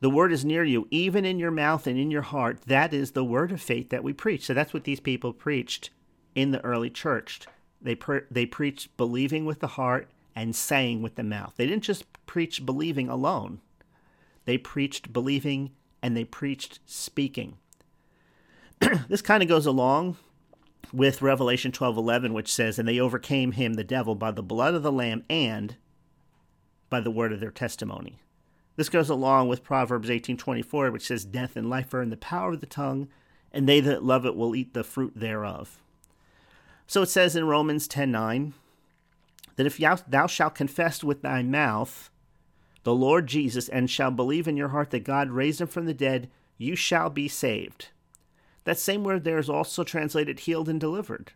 The 0.00 0.10
word 0.10 0.32
is 0.32 0.44
near 0.44 0.64
you, 0.64 0.88
even 0.90 1.24
in 1.24 1.38
your 1.38 1.52
mouth 1.52 1.86
and 1.86 1.98
in 1.98 2.10
your 2.10 2.22
heart. 2.22 2.62
That 2.66 2.92
is 2.92 3.12
the 3.12 3.24
word 3.24 3.52
of 3.52 3.62
faith 3.62 3.90
that 3.90 4.02
we 4.02 4.12
preach. 4.12 4.46
So 4.46 4.54
that's 4.54 4.74
what 4.74 4.84
these 4.84 4.98
people 4.98 5.32
preached 5.32 5.90
in 6.34 6.50
the 6.50 6.64
early 6.64 6.90
church. 6.90 7.42
They, 7.80 7.94
pre- 7.94 8.22
they 8.30 8.46
preached 8.46 8.96
believing 8.96 9.44
with 9.44 9.60
the 9.60 9.68
heart 9.68 10.10
and 10.34 10.56
saying 10.56 11.02
with 11.02 11.14
the 11.14 11.22
mouth. 11.22 11.54
They 11.56 11.66
didn't 11.66 11.84
just 11.84 12.04
preach 12.26 12.66
believing 12.66 13.08
alone, 13.08 13.60
they 14.44 14.58
preached 14.58 15.12
believing 15.12 15.70
and 16.02 16.16
they 16.16 16.24
preached 16.24 16.80
speaking. 16.84 17.58
this 19.08 19.22
kind 19.22 19.42
of 19.42 19.48
goes 19.48 19.66
along 19.66 20.16
with 20.92 21.22
Revelation 21.22 21.70
12:11 21.70 22.32
which 22.32 22.52
says 22.52 22.78
and 22.78 22.88
they 22.88 22.98
overcame 22.98 23.52
him 23.52 23.74
the 23.74 23.84
devil 23.84 24.16
by 24.16 24.32
the 24.32 24.42
blood 24.42 24.74
of 24.74 24.82
the 24.82 24.90
lamb 24.90 25.24
and 25.30 25.76
by 26.92 27.00
the 27.00 27.10
word 27.10 27.32
of 27.32 27.40
their 27.40 27.50
testimony. 27.50 28.18
This 28.76 28.90
goes 28.90 29.08
along 29.08 29.48
with 29.48 29.64
Proverbs 29.64 30.10
18:24 30.10 30.92
which 30.92 31.06
says 31.06 31.24
death 31.24 31.56
and 31.56 31.70
life 31.70 31.94
are 31.94 32.02
in 32.02 32.10
the 32.10 32.18
power 32.18 32.52
of 32.52 32.60
the 32.60 32.66
tongue 32.66 33.08
and 33.50 33.66
they 33.66 33.80
that 33.80 34.04
love 34.04 34.26
it 34.26 34.36
will 34.36 34.54
eat 34.54 34.74
the 34.74 34.84
fruit 34.84 35.14
thereof. 35.16 35.80
So 36.86 37.00
it 37.00 37.08
says 37.08 37.34
in 37.34 37.46
Romans 37.46 37.88
10:9 37.88 38.52
that 39.56 39.66
if 39.66 39.78
thou 40.06 40.26
shalt 40.26 40.54
confess 40.54 41.02
with 41.02 41.22
thy 41.22 41.42
mouth 41.42 42.10
the 42.82 42.94
Lord 42.94 43.26
Jesus 43.26 43.70
and 43.70 43.88
shall 43.88 44.10
believe 44.10 44.46
in 44.46 44.58
your 44.58 44.68
heart 44.68 44.90
that 44.90 45.04
God 45.04 45.30
raised 45.30 45.62
him 45.62 45.68
from 45.68 45.86
the 45.86 45.94
dead, 45.94 46.30
you 46.58 46.76
shall 46.76 47.08
be 47.08 47.26
saved. 47.26 47.88
That 48.64 48.78
same 48.78 49.02
word 49.02 49.24
there 49.24 49.38
is 49.38 49.48
also 49.48 49.82
translated 49.82 50.40
healed 50.40 50.68
and 50.68 50.78
delivered. 50.78 51.32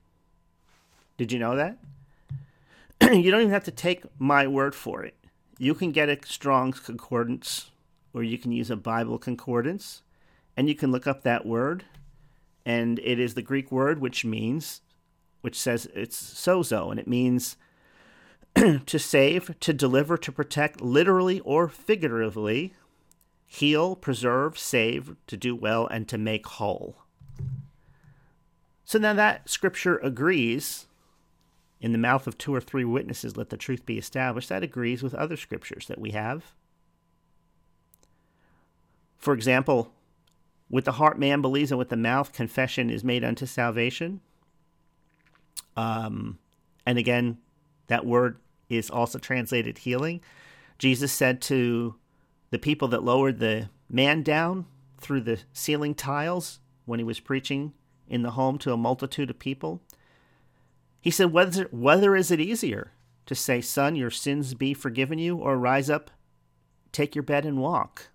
Did 1.16 1.32
you 1.32 1.38
know 1.38 1.56
that? 1.56 1.78
you 3.00 3.30
don't 3.30 3.40
even 3.40 3.50
have 3.50 3.64
to 3.64 3.70
take 3.70 4.04
my 4.18 4.46
word 4.46 4.74
for 4.74 5.02
it. 5.02 5.15
You 5.58 5.74
can 5.74 5.92
get 5.92 6.08
a 6.08 6.18
Strong's 6.24 6.80
Concordance 6.80 7.70
or 8.12 8.22
you 8.22 8.38
can 8.38 8.52
use 8.52 8.70
a 8.70 8.76
Bible 8.76 9.18
concordance 9.18 10.02
and 10.56 10.68
you 10.68 10.74
can 10.74 10.90
look 10.90 11.06
up 11.06 11.22
that 11.22 11.46
word. 11.46 11.84
And 12.64 12.98
it 13.00 13.20
is 13.20 13.34
the 13.34 13.42
Greek 13.42 13.70
word 13.70 14.00
which 14.00 14.24
means, 14.24 14.80
which 15.40 15.58
says 15.58 15.88
it's 15.94 16.18
sozo, 16.18 16.90
and 16.90 16.98
it 16.98 17.06
means 17.06 17.56
to 18.86 18.98
save, 18.98 19.58
to 19.60 19.72
deliver, 19.72 20.16
to 20.16 20.32
protect, 20.32 20.80
literally 20.80 21.40
or 21.40 21.68
figuratively, 21.68 22.72
heal, 23.46 23.94
preserve, 23.94 24.58
save, 24.58 25.14
to 25.26 25.36
do 25.36 25.54
well, 25.54 25.86
and 25.86 26.08
to 26.08 26.18
make 26.18 26.46
whole. 26.46 26.96
So 28.84 28.98
now 28.98 29.12
that 29.12 29.48
scripture 29.48 29.98
agrees, 29.98 30.85
in 31.80 31.92
the 31.92 31.98
mouth 31.98 32.26
of 32.26 32.38
two 32.38 32.54
or 32.54 32.60
three 32.60 32.84
witnesses, 32.84 33.36
let 33.36 33.50
the 33.50 33.56
truth 33.56 33.84
be 33.84 33.98
established, 33.98 34.48
that 34.48 34.62
agrees 34.62 35.02
with 35.02 35.14
other 35.14 35.36
scriptures 35.36 35.86
that 35.86 36.00
we 36.00 36.12
have. 36.12 36.54
For 39.18 39.34
example, 39.34 39.92
with 40.70 40.84
the 40.84 40.92
heart 40.92 41.18
man 41.18 41.42
believes, 41.42 41.70
and 41.70 41.78
with 41.78 41.90
the 41.90 41.96
mouth 41.96 42.32
confession 42.32 42.90
is 42.90 43.04
made 43.04 43.24
unto 43.24 43.46
salvation. 43.46 44.20
Um, 45.76 46.38
and 46.86 46.98
again, 46.98 47.38
that 47.88 48.06
word 48.06 48.38
is 48.68 48.90
also 48.90 49.18
translated 49.18 49.78
healing. 49.78 50.20
Jesus 50.78 51.12
said 51.12 51.40
to 51.42 51.96
the 52.50 52.58
people 52.58 52.88
that 52.88 53.04
lowered 53.04 53.38
the 53.38 53.68
man 53.88 54.22
down 54.22 54.66
through 54.98 55.20
the 55.20 55.40
ceiling 55.52 55.94
tiles 55.94 56.60
when 56.84 56.98
he 56.98 57.04
was 57.04 57.20
preaching 57.20 57.72
in 58.08 58.22
the 58.22 58.32
home 58.32 58.58
to 58.58 58.72
a 58.72 58.76
multitude 58.76 59.30
of 59.30 59.38
people. 59.38 59.80
He 61.06 61.12
said, 61.12 61.32
whether, 61.32 61.68
whether 61.70 62.16
is 62.16 62.32
it 62.32 62.40
easier 62.40 62.90
to 63.26 63.36
say, 63.36 63.60
Son, 63.60 63.94
your 63.94 64.10
sins 64.10 64.54
be 64.54 64.74
forgiven 64.74 65.20
you, 65.20 65.36
or 65.36 65.56
rise 65.56 65.88
up, 65.88 66.10
take 66.90 67.14
your 67.14 67.22
bed, 67.22 67.46
and 67.46 67.60
walk? 67.60 68.08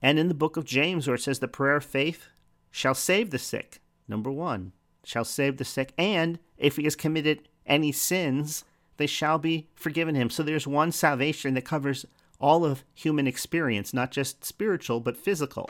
And 0.00 0.18
in 0.18 0.28
the 0.28 0.34
book 0.34 0.56
of 0.56 0.64
James, 0.64 1.06
where 1.06 1.16
it 1.16 1.20
says, 1.20 1.40
The 1.40 1.48
prayer 1.48 1.76
of 1.76 1.84
faith 1.84 2.28
shall 2.70 2.94
save 2.94 3.28
the 3.28 3.38
sick, 3.38 3.82
number 4.08 4.30
one, 4.30 4.72
shall 5.04 5.26
save 5.26 5.58
the 5.58 5.66
sick, 5.66 5.92
and 5.98 6.38
if 6.56 6.76
he 6.76 6.84
has 6.84 6.96
committed 6.96 7.46
any 7.66 7.92
sins, 7.92 8.64
they 8.96 9.06
shall 9.06 9.36
be 9.36 9.68
forgiven 9.74 10.14
him. 10.14 10.30
So 10.30 10.42
there's 10.42 10.66
one 10.66 10.92
salvation 10.92 11.52
that 11.52 11.66
covers 11.66 12.06
all 12.40 12.64
of 12.64 12.84
human 12.94 13.26
experience, 13.26 13.92
not 13.92 14.12
just 14.12 14.46
spiritual, 14.46 15.00
but 15.00 15.18
physical, 15.18 15.68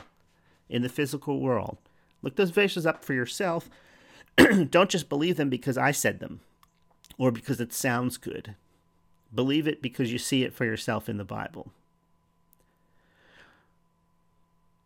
in 0.69 0.83
the 0.83 0.89
physical 0.89 1.41
world. 1.41 1.79
Look 2.23 2.37
those 2.37 2.51
verses 2.51 2.87
up 2.87 3.05
for 3.05 3.13
yourself. 3.13 3.69
Don't 4.71 4.91
just 4.91 5.09
believe 5.09 5.37
them 5.37 5.51
because 5.51 5.77
I 5.77 5.91
said 5.91 6.21
them 6.21 6.41
or 7.19 7.31
because 7.31 7.61
it 7.61 7.73
sounds 7.73 8.17
good. 8.17 8.55
Believe 9.35 9.67
it 9.67 9.83
because 9.83 10.13
you 10.13 10.19
see 10.19 10.43
it 10.43 10.55
for 10.55 10.65
yourself 10.65 11.09
in 11.09 11.17
the 11.17 11.25
Bible. 11.25 11.73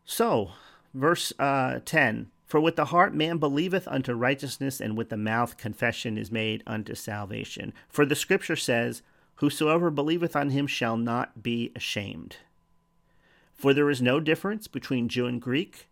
So, 0.04 0.52
verse 0.94 1.32
uh, 1.38 1.80
10 1.84 2.30
For 2.46 2.60
with 2.60 2.76
the 2.76 2.86
heart 2.86 3.14
man 3.14 3.38
believeth 3.38 3.88
unto 3.88 4.14
righteousness, 4.14 4.80
and 4.80 4.96
with 4.96 5.08
the 5.08 5.16
mouth 5.16 5.56
confession 5.56 6.16
is 6.16 6.30
made 6.30 6.62
unto 6.66 6.94
salvation. 6.94 7.72
For 7.88 8.06
the 8.06 8.14
scripture 8.14 8.56
says, 8.56 9.02
Whosoever 9.36 9.90
believeth 9.90 10.36
on 10.36 10.50
him 10.50 10.66
shall 10.66 10.96
not 10.96 11.42
be 11.42 11.72
ashamed. 11.74 12.36
For 13.52 13.74
there 13.74 13.90
is 13.90 14.00
no 14.00 14.20
difference 14.20 14.68
between 14.68 15.08
Jew 15.08 15.26
and 15.26 15.42
Greek 15.42 15.88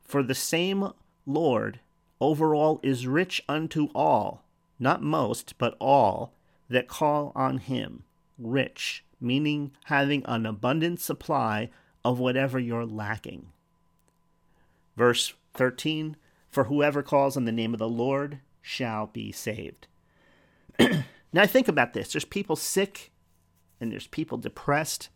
for 0.00 0.22
the 0.22 0.34
same 0.34 0.92
Lord 1.26 1.80
over 2.20 2.54
all 2.54 2.80
is 2.82 3.06
rich 3.06 3.42
unto 3.48 3.88
all, 3.94 4.44
not 4.78 5.02
most, 5.02 5.54
but 5.58 5.76
all, 5.80 6.32
that 6.68 6.88
call 6.88 7.32
on 7.34 7.58
him. 7.58 8.04
Rich, 8.38 9.04
meaning 9.20 9.72
having 9.86 10.24
an 10.26 10.46
abundant 10.46 11.00
supply 11.00 11.70
of 12.04 12.18
whatever 12.18 12.58
you're 12.58 12.86
lacking. 12.86 13.48
Verse 14.96 15.34
13 15.54 16.16
For 16.48 16.64
whoever 16.64 17.02
calls 17.02 17.36
on 17.36 17.44
the 17.44 17.52
name 17.52 17.72
of 17.72 17.78
the 17.78 17.88
Lord 17.88 18.40
shall 18.62 19.06
be 19.06 19.32
saved. 19.32 19.86
now, 21.32 21.46
think 21.46 21.68
about 21.68 21.92
this 21.92 22.12
there's 22.12 22.24
people 22.24 22.56
sick, 22.56 23.10
and 23.80 23.90
there's 23.92 24.06
people 24.06 24.38
depressed, 24.38 25.08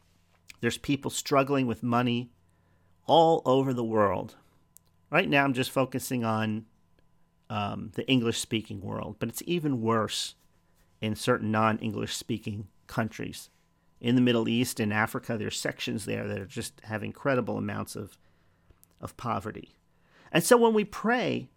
there's 0.61 0.79
people 0.79 1.11
struggling 1.11 1.67
with 1.67 1.83
money 1.83 2.31
all 3.07 3.43
over 3.45 3.73
the 3.73 3.85
world. 3.85 4.37
Right 5.11 5.29
now, 5.29 5.45
I'm 5.45 5.53
just 5.53 5.71
focusing 5.71 6.25
on 6.25 6.65
um, 7.53 7.91
the 7.97 8.09
English 8.09 8.39
speaking 8.39 8.81
world, 8.81 9.17
but 9.19 9.29
it's 9.29 9.43
even 9.45 9.83
worse 9.83 10.37
in 11.03 11.15
certain 11.15 11.51
non 11.51 11.79
English 11.81 12.17
speaking 12.17 12.69
countries. 12.87 13.51
In 14.01 14.15
the 14.15 14.23
Middle 14.23 14.49
East 14.49 14.81
and 14.81 14.91
Africa, 14.91 15.37
there's 15.37 15.59
sections 15.59 16.07
there 16.07 16.27
that 16.27 16.41
are 16.41 16.47
just 16.47 16.81
have 16.85 17.05
incredible 17.05 17.59
amounts 17.59 17.95
of, 17.95 18.17
of 19.03 19.17
poverty. 19.19 19.75
And 20.33 20.43
so 20.43 20.57
when 20.57 20.73
we 20.73 20.85
pray, 20.85 21.51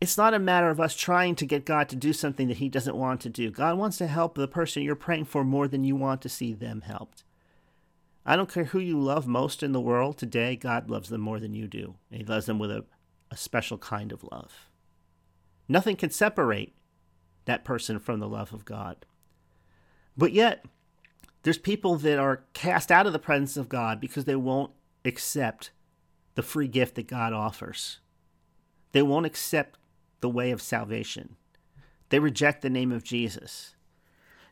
it's 0.00 0.16
not 0.16 0.34
a 0.34 0.38
matter 0.38 0.70
of 0.70 0.78
us 0.78 0.94
trying 0.94 1.34
to 1.34 1.46
get 1.46 1.66
God 1.66 1.88
to 1.88 1.96
do 1.96 2.12
something 2.12 2.46
that 2.46 2.58
He 2.58 2.68
doesn't 2.68 2.96
want 2.96 3.20
to 3.22 3.28
do. 3.28 3.50
God 3.50 3.76
wants 3.76 3.98
to 3.98 4.06
help 4.06 4.36
the 4.36 4.46
person 4.46 4.84
you're 4.84 4.94
praying 4.94 5.24
for 5.24 5.42
more 5.42 5.66
than 5.66 5.82
you 5.82 5.96
want 5.96 6.22
to 6.22 6.28
see 6.28 6.52
them 6.52 6.82
helped. 6.82 7.24
I 8.24 8.36
don't 8.36 8.52
care 8.52 8.66
who 8.66 8.78
you 8.78 9.00
love 9.00 9.26
most 9.26 9.64
in 9.64 9.72
the 9.72 9.80
world 9.80 10.16
today, 10.16 10.54
God 10.54 10.88
loves 10.88 11.08
them 11.08 11.22
more 11.22 11.40
than 11.40 11.54
you 11.54 11.66
do. 11.66 11.96
And 12.12 12.20
He 12.20 12.24
loves 12.24 12.46
them 12.46 12.60
with 12.60 12.70
a, 12.70 12.84
a 13.32 13.36
special 13.36 13.78
kind 13.78 14.12
of 14.12 14.22
love. 14.30 14.68
Nothing 15.68 15.96
can 15.96 16.10
separate 16.10 16.74
that 17.44 17.64
person 17.64 17.98
from 17.98 18.20
the 18.20 18.28
love 18.28 18.52
of 18.52 18.64
God. 18.64 19.06
But 20.16 20.32
yet, 20.32 20.64
there's 21.42 21.58
people 21.58 21.96
that 21.96 22.18
are 22.18 22.44
cast 22.52 22.90
out 22.90 23.06
of 23.06 23.12
the 23.12 23.18
presence 23.18 23.56
of 23.56 23.68
God 23.68 24.00
because 24.00 24.24
they 24.24 24.36
won't 24.36 24.72
accept 25.04 25.70
the 26.34 26.42
free 26.42 26.68
gift 26.68 26.94
that 26.96 27.06
God 27.06 27.32
offers. 27.32 27.98
They 28.92 29.02
won't 29.02 29.26
accept 29.26 29.78
the 30.20 30.28
way 30.28 30.50
of 30.50 30.62
salvation. 30.62 31.36
They 32.08 32.18
reject 32.18 32.62
the 32.62 32.70
name 32.70 32.92
of 32.92 33.04
Jesus. 33.04 33.74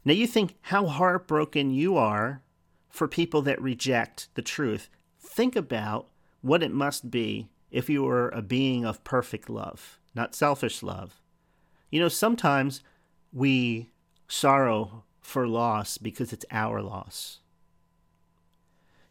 Now, 0.04 0.12
you 0.12 0.26
think 0.26 0.56
how 0.62 0.86
heartbroken 0.86 1.70
you 1.70 1.96
are 1.96 2.42
for 2.90 3.08
people 3.08 3.40
that 3.42 3.62
reject 3.62 4.28
the 4.34 4.42
truth. 4.42 4.88
Think 5.18 5.56
about 5.56 6.08
what 6.40 6.62
it 6.62 6.72
must 6.72 7.10
be 7.10 7.48
if 7.70 7.88
you 7.88 8.02
were 8.02 8.28
a 8.30 8.42
being 8.42 8.84
of 8.84 9.02
perfect 9.04 9.48
love, 9.48 9.98
not 10.14 10.34
selfish 10.34 10.82
love. 10.82 11.20
You 11.90 12.00
know, 12.00 12.08
sometimes 12.08 12.82
we 13.32 13.90
sorrow 14.28 15.04
for 15.20 15.46
loss 15.46 15.98
because 15.98 16.32
it's 16.32 16.46
our 16.50 16.82
loss. 16.82 17.40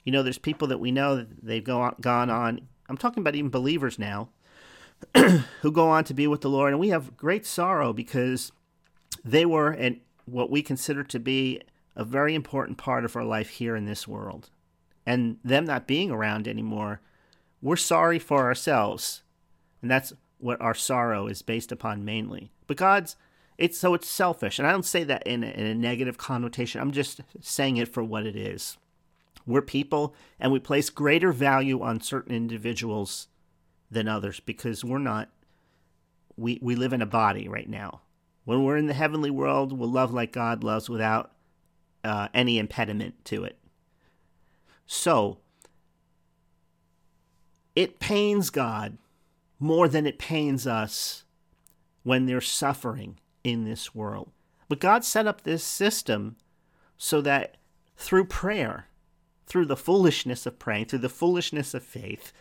You 0.03 0.12
know, 0.12 0.24
there's 0.24 0.38
people 0.38 0.67
that 0.70 0.79
we 0.79 0.91
know 0.91 1.15
that 1.15 1.46
they've 1.46 1.63
go 1.63 1.81
on, 1.81 1.96
gone 2.01 2.29
on, 2.29 2.67
I'm 2.89 2.98
talking 2.98 3.22
about 3.22 3.36
even 3.36 3.50
believers 3.50 4.00
now, 4.00 4.29
who 5.62 5.72
go 5.72 5.89
on 5.89 6.03
to 6.05 6.13
be 6.13 6.27
with 6.27 6.41
the 6.41 6.50
Lord, 6.50 6.74
and 6.74 6.79
we 6.79 6.89
have 6.89 7.15
great 7.15 7.46
sorrow 7.46 7.93
because 7.93 8.51
they 9.24 9.46
were 9.46 9.72
and 9.72 10.00
what 10.25 10.50
we 10.50 10.62
consider 10.62 11.03
to 11.03 11.20
be 11.20 11.62
a 11.96 12.03
very 12.03 12.36
important 12.36 12.77
part 12.77 13.05
of 13.05 13.15
our 13.15 13.24
life 13.24 13.50
here 13.50 13.75
in 13.75 13.86
this 13.86 14.08
world. 14.08 14.50
And 15.05 15.38
them 15.43 15.65
not 15.65 15.88
being 15.88 16.12
around 16.12 16.48
anymore, 16.48 17.01
we're 17.62 17.75
sorry 17.75 18.20
for 18.20 18.43
ourselves. 18.43 19.24
And 19.81 19.89
that's 19.89 20.13
what 20.41 20.62
our 20.62 20.74
sorrow 20.74 21.27
is 21.27 21.41
based 21.41 21.71
upon 21.71 22.05
mainly. 22.05 22.51
But 22.67 22.77
God's 22.77 23.15
it's 23.57 23.77
so 23.77 23.93
it's 23.93 24.10
selfish. 24.10 24.57
And 24.57 24.67
I 24.67 24.71
don't 24.71 24.86
say 24.86 25.03
that 25.03 25.25
in 25.27 25.43
a, 25.43 25.48
in 25.48 25.65
a 25.65 25.75
negative 25.75 26.17
connotation. 26.17 26.81
I'm 26.81 26.91
just 26.91 27.21
saying 27.39 27.77
it 27.77 27.93
for 27.93 28.03
what 28.03 28.25
it 28.25 28.36
is. 28.36 28.77
We're 29.45 29.62
people 29.62 30.15
and 30.39 30.51
we 30.51 30.60
place 30.60 30.89
greater 30.89 31.31
value 31.31 31.81
on 31.81 32.01
certain 32.01 32.33
individuals 32.33 33.27
than 33.89 34.07
others 34.07 34.39
because 34.39 34.83
we're 34.83 34.98
not 34.98 35.29
we 36.38 36.60
we 36.62 36.75
live 36.75 36.93
in 36.93 37.01
a 37.01 37.07
body 37.07 37.48
right 37.48 37.69
now. 37.69 38.01
When 38.45 38.63
we're 38.63 38.77
in 38.77 38.88
the 38.88 38.93
heavenly 38.93 39.29
world, 39.29 39.77
we'll 39.77 39.91
love 39.91 40.13
like 40.13 40.31
God 40.31 40.63
loves 40.63 40.89
without 40.89 41.31
uh, 42.03 42.29
any 42.33 42.57
impediment 42.57 43.24
to 43.25 43.44
it. 43.44 43.57
So, 44.87 45.37
it 47.75 48.00
pains 48.00 48.50
God 48.50 48.98
more 49.61 49.87
than 49.87 50.07
it 50.07 50.17
pains 50.17 50.65
us 50.65 51.24
when 52.03 52.25
they're 52.25 52.41
suffering 52.41 53.19
in 53.43 53.63
this 53.63 53.93
world. 53.93 54.31
But 54.67 54.79
God 54.79 55.05
set 55.05 55.27
up 55.27 55.41
this 55.41 55.63
system 55.63 56.35
so 56.97 57.21
that 57.21 57.57
through 57.95 58.25
prayer, 58.25 58.87
through 59.45 59.67
the 59.67 59.77
foolishness 59.77 60.47
of 60.47 60.57
praying, 60.57 60.85
through 60.85 61.00
the 61.00 61.09
foolishness 61.09 61.75
of 61.75 61.83
faith, 61.83 62.33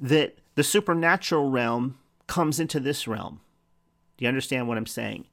that 0.00 0.38
the 0.54 0.64
supernatural 0.64 1.50
realm 1.50 1.98
comes 2.26 2.58
into 2.58 2.80
this 2.80 3.06
realm. 3.06 3.40
Do 4.16 4.24
you 4.24 4.28
understand 4.28 4.68
what 4.68 4.78
I'm 4.78 4.86
saying? 4.86 5.26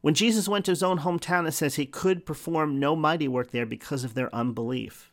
When 0.00 0.14
Jesus 0.14 0.48
went 0.48 0.64
to 0.66 0.70
his 0.70 0.82
own 0.82 1.00
hometown, 1.00 1.46
it 1.46 1.52
says 1.52 1.74
he 1.74 1.84
could 1.84 2.24
perform 2.24 2.80
no 2.80 2.96
mighty 2.96 3.28
work 3.28 3.50
there 3.50 3.66
because 3.66 4.04
of 4.04 4.14
their 4.14 4.34
unbelief. 4.34 5.12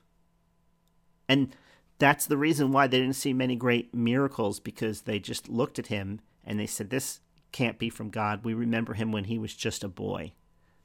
And 1.27 1.53
that's 1.97 2.25
the 2.25 2.37
reason 2.37 2.71
why 2.71 2.87
they 2.87 2.99
didn't 2.99 3.15
see 3.15 3.33
many 3.33 3.55
great 3.55 3.93
miracles 3.93 4.59
because 4.59 5.01
they 5.01 5.19
just 5.19 5.49
looked 5.49 5.79
at 5.79 5.87
him 5.87 6.19
and 6.43 6.59
they 6.59 6.67
said, 6.67 6.89
This 6.89 7.21
can't 7.51 7.79
be 7.79 7.89
from 7.89 8.09
God. 8.09 8.43
We 8.43 8.53
remember 8.53 8.93
him 8.93 9.11
when 9.11 9.25
he 9.25 9.37
was 9.37 9.53
just 9.53 9.83
a 9.83 9.87
boy. 9.87 10.33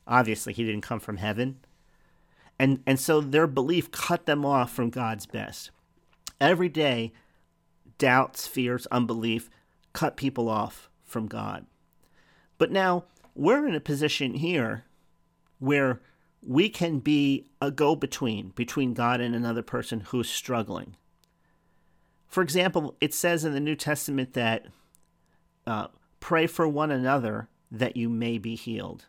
Obviously, 0.07 0.53
he 0.53 0.65
didn't 0.65 0.83
come 0.83 1.01
from 1.01 1.17
heaven. 1.17 1.61
And, 2.59 2.83
and 2.87 3.01
so 3.01 3.21
their 3.21 3.47
belief 3.47 3.91
cut 3.91 4.27
them 4.27 4.45
off 4.45 4.73
from 4.73 4.91
God's 4.91 5.27
best. 5.27 5.71
Every 6.41 6.69
day, 6.69 7.13
doubts, 7.99 8.47
fears, 8.47 8.87
unbelief 8.91 9.51
cut 9.93 10.17
people 10.17 10.49
off 10.49 10.89
from 11.05 11.27
God. 11.27 11.67
But 12.59 12.71
now, 12.71 13.05
we're 13.35 13.67
in 13.67 13.75
a 13.75 13.81
position 13.81 14.35
here 14.35 14.85
where 15.59 16.01
we 16.43 16.69
can 16.69 16.99
be 16.99 17.47
a 17.61 17.71
go 17.71 17.95
between 17.95 18.51
between 18.51 18.95
God 18.95 19.21
and 19.21 19.35
another 19.35 19.63
person 19.63 20.01
who's 20.01 20.29
struggling. 20.29 20.97
For 22.31 22.43
example, 22.43 22.95
it 23.01 23.13
says 23.13 23.45
in 23.45 23.53
the 23.53 23.61
New 23.61 23.75
Testament 23.75 24.35
that 24.35 24.67
uh, 25.67 25.89
pray 26.21 26.47
for 26.47 26.67
one 26.67 26.93
another 26.93 27.49
that 27.71 27.97
you 27.97 28.09
may 28.09 28.39
be 28.39 28.55
healed. 28.55 29.07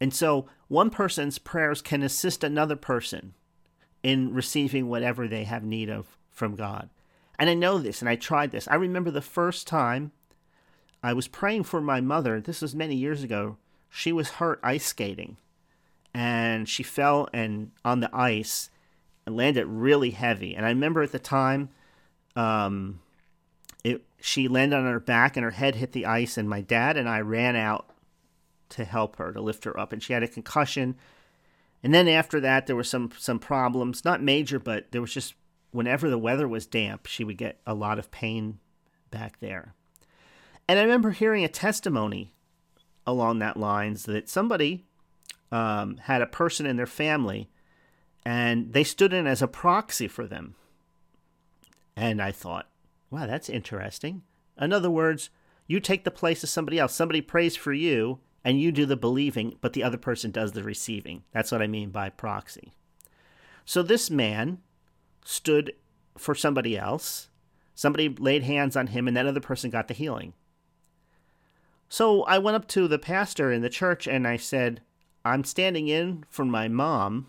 And 0.00 0.12
so 0.12 0.46
one 0.66 0.90
person's 0.90 1.38
prayers 1.38 1.80
can 1.80 2.02
assist 2.02 2.42
another 2.42 2.74
person 2.74 3.34
in 4.02 4.34
receiving 4.34 4.88
whatever 4.88 5.28
they 5.28 5.44
have 5.44 5.62
need 5.62 5.88
of 5.88 6.18
from 6.30 6.56
God. 6.56 6.90
And 7.38 7.48
I 7.48 7.54
know 7.54 7.78
this, 7.78 8.00
and 8.02 8.08
I 8.08 8.16
tried 8.16 8.50
this. 8.50 8.66
I 8.66 8.74
remember 8.74 9.12
the 9.12 9.22
first 9.22 9.66
time 9.68 10.10
I 11.02 11.12
was 11.12 11.28
praying 11.28 11.64
for 11.64 11.80
my 11.80 12.00
mother. 12.00 12.40
This 12.40 12.60
was 12.60 12.74
many 12.74 12.96
years 12.96 13.22
ago. 13.22 13.56
She 13.88 14.10
was 14.12 14.30
hurt 14.30 14.58
ice 14.62 14.86
skating, 14.86 15.36
and 16.12 16.68
she 16.68 16.82
fell 16.82 17.28
and 17.32 17.70
on 17.84 18.00
the 18.00 18.10
ice 18.12 18.70
and 19.26 19.36
landed 19.36 19.66
really 19.66 20.10
heavy. 20.10 20.56
And 20.56 20.66
I 20.66 20.70
remember 20.70 21.02
at 21.02 21.12
the 21.12 21.18
time, 21.20 21.68
um, 22.36 23.00
it 23.84 24.04
she 24.20 24.48
landed 24.48 24.76
on 24.76 24.84
her 24.84 25.00
back 25.00 25.36
and 25.36 25.44
her 25.44 25.50
head 25.50 25.74
hit 25.74 25.92
the 25.92 26.06
ice. 26.06 26.36
And 26.38 26.48
my 26.48 26.60
dad 26.60 26.96
and 26.96 27.08
I 27.08 27.20
ran 27.20 27.56
out 27.56 27.90
to 28.70 28.84
help 28.84 29.16
her 29.16 29.32
to 29.32 29.40
lift 29.40 29.64
her 29.64 29.78
up, 29.78 29.92
and 29.92 30.02
she 30.02 30.12
had 30.12 30.22
a 30.22 30.28
concussion. 30.28 30.96
And 31.82 31.92
then 31.92 32.08
after 32.08 32.40
that, 32.40 32.66
there 32.66 32.76
were 32.76 32.84
some 32.84 33.10
some 33.18 33.38
problems, 33.38 34.04
not 34.04 34.22
major, 34.22 34.58
but 34.58 34.92
there 34.92 35.00
was 35.00 35.12
just 35.12 35.34
whenever 35.72 36.08
the 36.08 36.18
weather 36.18 36.46
was 36.46 36.66
damp, 36.66 37.06
she 37.06 37.24
would 37.24 37.38
get 37.38 37.60
a 37.66 37.74
lot 37.74 37.98
of 37.98 38.10
pain 38.10 38.58
back 39.10 39.40
there. 39.40 39.74
And 40.68 40.78
I 40.78 40.82
remember 40.82 41.10
hearing 41.10 41.44
a 41.44 41.48
testimony 41.48 42.34
along 43.06 43.40
that 43.40 43.56
lines 43.56 44.04
that 44.04 44.28
somebody 44.28 44.84
um, 45.50 45.96
had 45.96 46.22
a 46.22 46.26
person 46.26 46.66
in 46.66 46.76
their 46.76 46.86
family 46.86 47.50
and 48.24 48.72
they 48.72 48.84
stood 48.84 49.12
in 49.12 49.26
as 49.26 49.42
a 49.42 49.48
proxy 49.48 50.06
for 50.06 50.26
them. 50.26 50.54
And 51.96 52.22
I 52.22 52.32
thought, 52.32 52.68
wow, 53.10 53.26
that's 53.26 53.48
interesting. 53.48 54.22
In 54.60 54.72
other 54.72 54.90
words, 54.90 55.30
you 55.66 55.80
take 55.80 56.04
the 56.04 56.10
place 56.10 56.42
of 56.42 56.48
somebody 56.48 56.78
else. 56.78 56.94
Somebody 56.94 57.20
prays 57.20 57.56
for 57.56 57.72
you 57.72 58.20
and 58.44 58.60
you 58.60 58.72
do 58.72 58.86
the 58.86 58.96
believing, 58.96 59.56
but 59.60 59.72
the 59.72 59.82
other 59.82 59.98
person 59.98 60.30
does 60.30 60.52
the 60.52 60.62
receiving. 60.62 61.22
That's 61.32 61.52
what 61.52 61.62
I 61.62 61.66
mean 61.66 61.90
by 61.90 62.10
proxy. 62.10 62.72
So 63.64 63.82
this 63.82 64.10
man 64.10 64.58
stood 65.24 65.74
for 66.18 66.34
somebody 66.34 66.76
else. 66.76 67.28
Somebody 67.74 68.08
laid 68.08 68.42
hands 68.42 68.76
on 68.76 68.88
him, 68.88 69.08
and 69.08 69.16
that 69.16 69.26
other 69.26 69.40
person 69.40 69.70
got 69.70 69.88
the 69.88 69.94
healing. 69.94 70.34
So 71.88 72.22
I 72.24 72.38
went 72.38 72.56
up 72.56 72.66
to 72.68 72.88
the 72.88 72.98
pastor 72.98 73.52
in 73.52 73.62
the 73.62 73.68
church 73.68 74.06
and 74.06 74.26
I 74.26 74.36
said, 74.38 74.80
I'm 75.24 75.44
standing 75.44 75.88
in 75.88 76.24
for 76.28 76.44
my 76.44 76.66
mom. 76.66 77.26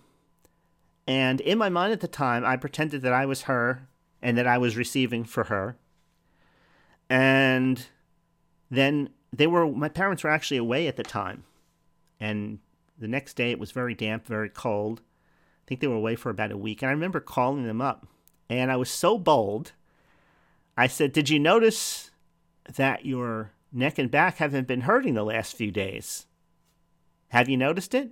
And 1.06 1.42
in 1.42 1.58
my 1.58 1.70
mind 1.70 1.92
at 1.92 2.00
the 2.00 2.08
time, 2.08 2.46
I 2.46 2.56
pretended 2.56 3.02
that 3.02 3.14
I 3.14 3.26
was 3.26 3.44
her 3.44 3.90
and 4.24 4.36
that 4.38 4.48
I 4.48 4.58
was 4.58 4.76
receiving 4.76 5.24
for 5.24 5.44
her. 5.46 5.78
And 7.10 7.86
then 8.72 9.10
they 9.32 9.46
were, 9.46 9.72
my 9.72 9.90
parents 9.90 10.24
were 10.24 10.32
actually 10.32 10.58
away 10.58 10.88
at 10.88 10.96
the 10.96 11.04
time. 11.04 11.44
And 12.20 12.58
the 12.98 13.08
next 13.08 13.36
day 13.36 13.52
it 13.52 13.60
was 13.60 13.72
very 13.72 13.94
damp, 13.94 14.26
very 14.26 14.50
cold. 14.50 15.02
I 15.02 15.64
think 15.68 15.82
they 15.82 15.88
were 15.88 15.96
away 15.96 16.16
for 16.16 16.32
about 16.32 16.52
a 16.52 16.58
week. 16.58 16.82
And 16.82 16.90
I 16.90 16.94
remember 16.94 17.20
calling 17.20 17.68
them 17.68 17.82
up. 17.82 18.08
And 18.50 18.72
I 18.72 18.78
was 18.78 18.90
so 18.90 19.20
bold. 19.20 19.74
I 20.76 20.88
said, 20.88 21.14
Did 21.14 21.30
you 21.30 21.40
notice 21.40 22.10
that 22.76 23.06
your 23.06 23.52
neck 23.74 23.98
and 23.98 24.10
back 24.10 24.38
haven't 24.38 24.68
been 24.68 24.82
hurting 24.82 25.16
the 25.16 25.24
last 25.24 25.56
few 25.56 25.72
days. 25.72 26.28
Have 27.30 27.50
you 27.50 27.58
noticed 27.58 27.94
it? 27.94 28.12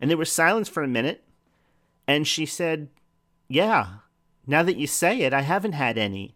And 0.00 0.10
there 0.10 0.18
was 0.18 0.30
silence 0.30 0.68
for 0.68 0.82
a 0.82 0.88
minute. 0.88 1.24
And 2.06 2.26
she 2.26 2.44
said, 2.44 2.88
Yeah, 3.48 3.86
now 4.46 4.62
that 4.62 4.76
you 4.76 4.86
say 4.86 5.20
it, 5.20 5.32
I 5.32 5.42
haven't 5.42 5.72
had 5.72 5.98
any. 5.98 6.34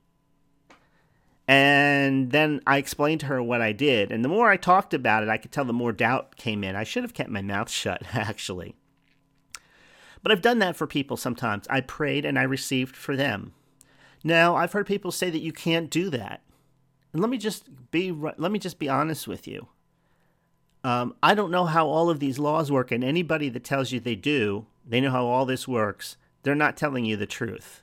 And 1.46 2.30
then 2.30 2.60
I 2.66 2.78
explained 2.78 3.20
to 3.20 3.26
her 3.26 3.42
what 3.42 3.60
I 3.60 3.72
did. 3.72 4.12
And 4.12 4.24
the 4.24 4.28
more 4.28 4.48
I 4.48 4.56
talked 4.56 4.94
about 4.94 5.22
it, 5.22 5.28
I 5.28 5.36
could 5.36 5.50
tell 5.50 5.64
the 5.64 5.72
more 5.72 5.92
doubt 5.92 6.36
came 6.36 6.62
in. 6.62 6.76
I 6.76 6.84
should 6.84 7.02
have 7.02 7.14
kept 7.14 7.30
my 7.30 7.42
mouth 7.42 7.70
shut, 7.70 8.02
actually. 8.14 8.76
But 10.22 10.32
I've 10.32 10.42
done 10.42 10.58
that 10.60 10.76
for 10.76 10.86
people 10.86 11.16
sometimes. 11.16 11.66
I 11.68 11.80
prayed 11.80 12.24
and 12.24 12.38
I 12.38 12.42
received 12.42 12.94
for 12.94 13.16
them. 13.16 13.52
Now, 14.22 14.54
I've 14.54 14.72
heard 14.72 14.86
people 14.86 15.10
say 15.10 15.30
that 15.30 15.40
you 15.40 15.52
can't 15.52 15.90
do 15.90 16.10
that. 16.10 16.42
And 17.12 17.20
let 17.22 17.30
me 17.30 17.38
just 17.38 17.90
be 17.90 18.12
let 18.12 18.52
me 18.52 18.58
just 18.58 18.78
be 18.78 18.88
honest 18.88 19.26
with 19.26 19.48
you. 19.48 19.68
Um, 20.84 21.14
I 21.22 21.34
don't 21.34 21.50
know 21.50 21.64
how 21.64 21.88
all 21.88 22.08
of 22.08 22.20
these 22.20 22.38
laws 22.38 22.70
work, 22.70 22.90
and 22.90 23.02
anybody 23.02 23.48
that 23.48 23.64
tells 23.64 23.92
you 23.92 24.00
they 24.00 24.14
do, 24.14 24.66
they 24.86 25.00
know 25.00 25.10
how 25.10 25.26
all 25.26 25.44
this 25.44 25.66
works. 25.66 26.16
They're 26.42 26.54
not 26.54 26.76
telling 26.76 27.04
you 27.04 27.16
the 27.16 27.26
truth. 27.26 27.82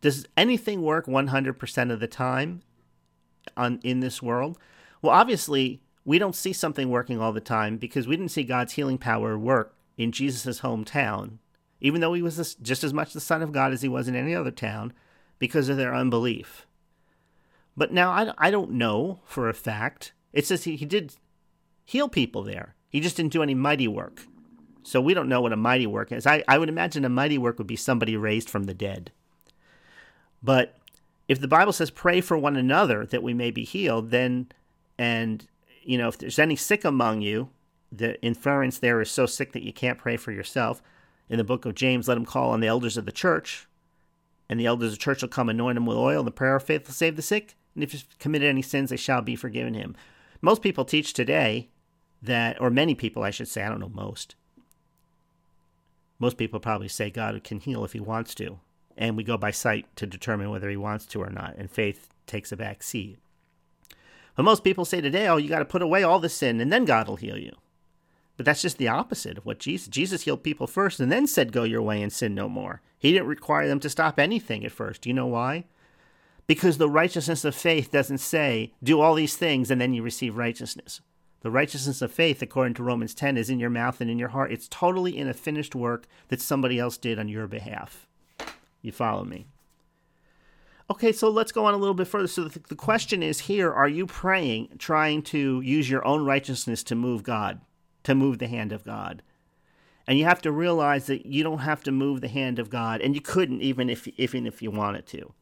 Does 0.00 0.26
anything 0.36 0.82
work 0.82 1.06
100% 1.06 1.92
of 1.92 2.00
the 2.00 2.06
time 2.06 2.62
on 3.56 3.80
in 3.82 4.00
this 4.00 4.22
world? 4.22 4.58
Well, 5.02 5.12
obviously, 5.12 5.80
we 6.04 6.18
don't 6.18 6.34
see 6.34 6.52
something 6.52 6.88
working 6.88 7.20
all 7.20 7.32
the 7.32 7.40
time 7.40 7.76
because 7.76 8.06
we 8.06 8.16
didn't 8.16 8.32
see 8.32 8.42
God's 8.42 8.74
healing 8.74 8.98
power 8.98 9.38
work 9.38 9.74
in 9.96 10.12
Jesus' 10.12 10.60
hometown, 10.60 11.38
even 11.80 12.00
though 12.00 12.14
he 12.14 12.22
was 12.22 12.56
just 12.56 12.84
as 12.84 12.94
much 12.94 13.12
the 13.12 13.20
Son 13.20 13.42
of 13.42 13.52
God 13.52 13.72
as 13.72 13.82
he 13.82 13.88
was 13.88 14.08
in 14.08 14.16
any 14.16 14.34
other 14.34 14.50
town 14.50 14.92
because 15.38 15.68
of 15.68 15.76
their 15.76 15.94
unbelief. 15.94 16.66
But 17.76 17.92
now 17.92 18.10
I, 18.10 18.32
I 18.38 18.50
don't 18.50 18.72
know 18.72 19.20
for 19.24 19.48
a 19.48 19.54
fact. 19.54 20.12
It 20.32 20.46
says 20.46 20.64
he, 20.64 20.76
he 20.76 20.86
did 20.86 21.14
heal 21.84 22.08
people 22.08 22.42
there. 22.42 22.74
He 22.88 23.00
just 23.00 23.16
didn't 23.16 23.32
do 23.32 23.42
any 23.42 23.54
mighty 23.54 23.88
work. 23.88 24.22
So 24.82 25.00
we 25.00 25.14
don't 25.14 25.28
know 25.28 25.40
what 25.40 25.52
a 25.52 25.56
mighty 25.56 25.86
work 25.86 26.10
is. 26.12 26.26
I, 26.26 26.42
I 26.48 26.58
would 26.58 26.68
imagine 26.68 27.04
a 27.04 27.08
mighty 27.08 27.38
work 27.38 27.58
would 27.58 27.66
be 27.66 27.76
somebody 27.76 28.16
raised 28.16 28.48
from 28.48 28.64
the 28.64 28.74
dead. 28.74 29.12
But 30.42 30.76
if 31.28 31.40
the 31.40 31.48
Bible 31.48 31.72
says 31.72 31.90
pray 31.90 32.20
for 32.20 32.36
one 32.36 32.56
another 32.56 33.06
that 33.06 33.22
we 33.22 33.34
may 33.34 33.50
be 33.50 33.64
healed, 33.64 34.10
then, 34.10 34.48
and, 34.98 35.46
you 35.82 35.98
know, 35.98 36.08
if 36.08 36.18
there's 36.18 36.38
any 36.38 36.56
sick 36.56 36.84
among 36.84 37.22
you, 37.22 37.50
the 37.92 38.20
inference 38.22 38.78
there 38.78 39.00
is 39.00 39.10
so 39.10 39.26
sick 39.26 39.52
that 39.52 39.62
you 39.62 39.72
can't 39.72 39.98
pray 39.98 40.16
for 40.16 40.32
yourself. 40.32 40.82
In 41.28 41.38
the 41.38 41.44
book 41.44 41.64
of 41.64 41.74
James, 41.74 42.08
let 42.08 42.16
him 42.16 42.24
call 42.24 42.50
on 42.50 42.60
the 42.60 42.66
elders 42.66 42.96
of 42.96 43.04
the 43.04 43.12
church, 43.12 43.66
and 44.48 44.58
the 44.58 44.66
elders 44.66 44.92
of 44.92 44.98
the 44.98 45.02
church 45.02 45.22
will 45.22 45.28
come 45.28 45.48
anoint 45.48 45.78
him 45.78 45.86
with 45.86 45.96
oil, 45.96 46.20
and 46.20 46.26
the 46.26 46.32
prayer 46.32 46.56
of 46.56 46.64
faith 46.64 46.86
will 46.86 46.94
save 46.94 47.16
the 47.16 47.22
sick. 47.22 47.54
And 47.74 47.84
if 47.84 47.92
he's 47.92 48.04
committed 48.18 48.48
any 48.48 48.62
sins, 48.62 48.90
they 48.90 48.96
shall 48.96 49.22
be 49.22 49.36
forgiven 49.36 49.74
him. 49.74 49.94
Most 50.40 50.62
people 50.62 50.84
teach 50.84 51.12
today 51.12 51.68
that, 52.22 52.60
or 52.60 52.70
many 52.70 52.94
people, 52.94 53.22
I 53.22 53.30
should 53.30 53.48
say, 53.48 53.62
I 53.62 53.68
don't 53.68 53.80
know 53.80 53.92
most. 53.94 54.34
Most 56.18 56.36
people 56.36 56.60
probably 56.60 56.88
say 56.88 57.10
God 57.10 57.42
can 57.44 57.60
heal 57.60 57.84
if 57.84 57.92
he 57.92 58.00
wants 58.00 58.34
to, 58.36 58.58
and 58.96 59.16
we 59.16 59.24
go 59.24 59.36
by 59.36 59.50
sight 59.50 59.86
to 59.96 60.06
determine 60.06 60.50
whether 60.50 60.68
he 60.70 60.76
wants 60.76 61.06
to 61.06 61.22
or 61.22 61.30
not, 61.30 61.56
and 61.56 61.70
faith 61.70 62.08
takes 62.26 62.52
a 62.52 62.56
back 62.56 62.82
seat. 62.82 63.18
But 64.36 64.44
most 64.44 64.64
people 64.64 64.84
say 64.84 65.00
today, 65.00 65.28
oh, 65.28 65.36
you 65.36 65.48
got 65.48 65.58
to 65.58 65.64
put 65.64 65.82
away 65.82 66.02
all 66.02 66.18
the 66.18 66.28
sin, 66.28 66.60
and 66.60 66.72
then 66.72 66.84
God 66.84 67.08
will 67.08 67.16
heal 67.16 67.38
you. 67.38 67.52
But 68.40 68.46
that's 68.46 68.62
just 68.62 68.78
the 68.78 68.88
opposite 68.88 69.36
of 69.36 69.44
what 69.44 69.58
Jesus 69.58 69.88
Jesus 69.88 70.22
healed 70.22 70.42
people 70.42 70.66
first 70.66 70.98
and 70.98 71.12
then 71.12 71.26
said 71.26 71.52
go 71.52 71.64
your 71.64 71.82
way 71.82 72.00
and 72.00 72.10
sin 72.10 72.34
no 72.34 72.48
more. 72.48 72.80
He 72.98 73.12
didn't 73.12 73.28
require 73.28 73.68
them 73.68 73.80
to 73.80 73.90
stop 73.90 74.18
anything 74.18 74.64
at 74.64 74.72
first. 74.72 75.02
Do 75.02 75.10
you 75.10 75.14
know 75.14 75.26
why? 75.26 75.66
Because 76.46 76.78
the 76.78 76.88
righteousness 76.88 77.44
of 77.44 77.54
faith 77.54 77.92
doesn't 77.92 78.16
say 78.16 78.72
do 78.82 78.98
all 78.98 79.14
these 79.14 79.36
things 79.36 79.70
and 79.70 79.78
then 79.78 79.92
you 79.92 80.02
receive 80.02 80.38
righteousness. 80.38 81.02
The 81.42 81.50
righteousness 81.50 82.00
of 82.00 82.12
faith, 82.12 82.40
according 82.40 82.72
to 82.74 82.82
Romans 82.82 83.14
10, 83.14 83.36
is 83.36 83.50
in 83.50 83.60
your 83.60 83.68
mouth 83.68 84.00
and 84.00 84.10
in 84.10 84.18
your 84.18 84.30
heart. 84.30 84.52
It's 84.52 84.68
totally 84.68 85.18
in 85.18 85.28
a 85.28 85.34
finished 85.34 85.74
work 85.74 86.06
that 86.28 86.40
somebody 86.40 86.78
else 86.78 86.96
did 86.96 87.18
on 87.18 87.28
your 87.28 87.46
behalf. 87.46 88.06
You 88.82 88.92
follow 88.92 89.24
me? 89.24 89.46
Okay, 90.90 91.12
so 91.12 91.30
let's 91.30 91.52
go 91.52 91.66
on 91.66 91.74
a 91.74 91.76
little 91.76 91.94
bit 91.94 92.08
further. 92.08 92.26
So 92.26 92.44
the, 92.44 92.58
the 92.68 92.74
question 92.74 93.22
is 93.22 93.40
here 93.40 93.72
are 93.72 93.88
you 93.88 94.06
praying, 94.06 94.70
trying 94.78 95.22
to 95.24 95.60
use 95.60 95.88
your 95.88 96.04
own 96.04 96.24
righteousness 96.24 96.82
to 96.84 96.94
move 96.94 97.22
God, 97.22 97.60
to 98.02 98.14
move 98.14 98.38
the 98.38 98.48
hand 98.48 98.72
of 98.72 98.84
God? 98.84 99.22
And 100.06 100.18
you 100.18 100.24
have 100.24 100.42
to 100.42 100.50
realize 100.50 101.06
that 101.06 101.26
you 101.26 101.44
don't 101.44 101.58
have 101.58 101.84
to 101.84 101.92
move 101.92 102.20
the 102.20 102.28
hand 102.28 102.58
of 102.58 102.70
God, 102.70 103.00
and 103.00 103.14
you 103.14 103.20
couldn't 103.20 103.62
even 103.62 103.88
if 103.88 104.08
even 104.18 104.46
if 104.46 104.60
you 104.60 104.72
wanted 104.72 105.06
to. 105.08 105.32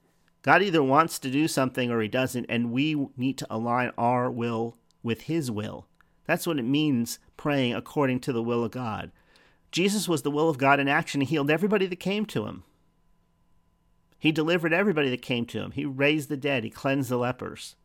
God 0.42 0.62
either 0.62 0.82
wants 0.82 1.18
to 1.20 1.30
do 1.30 1.48
something 1.48 1.90
or 1.90 2.02
he 2.02 2.08
doesn't, 2.08 2.46
and 2.48 2.70
we 2.70 3.08
need 3.16 3.38
to 3.38 3.46
align 3.48 3.92
our 3.96 4.30
will 4.30 4.76
with 5.02 5.22
his 5.22 5.50
will. 5.50 5.86
That's 6.26 6.46
what 6.46 6.58
it 6.58 6.64
means 6.64 7.18
praying 7.38 7.74
according 7.74 8.20
to 8.20 8.32
the 8.34 8.42
will 8.42 8.64
of 8.64 8.70
God. 8.70 9.10
Jesus 9.72 10.08
was 10.08 10.22
the 10.22 10.30
will 10.30 10.50
of 10.50 10.58
God 10.58 10.78
in 10.78 10.88
action. 10.88 11.22
He 11.22 11.26
healed 11.26 11.50
everybody 11.50 11.86
that 11.86 11.96
came 11.96 12.26
to 12.26 12.46
him. 12.46 12.64
He 14.18 14.32
delivered 14.32 14.72
everybody 14.72 15.10
that 15.10 15.22
came 15.22 15.46
to 15.46 15.60
him. 15.60 15.70
He 15.70 15.84
raised 15.84 16.28
the 16.28 16.36
dead. 16.36 16.64
He 16.64 16.70
cleansed 16.70 17.08
the 17.08 17.16
lepers. 17.16 17.76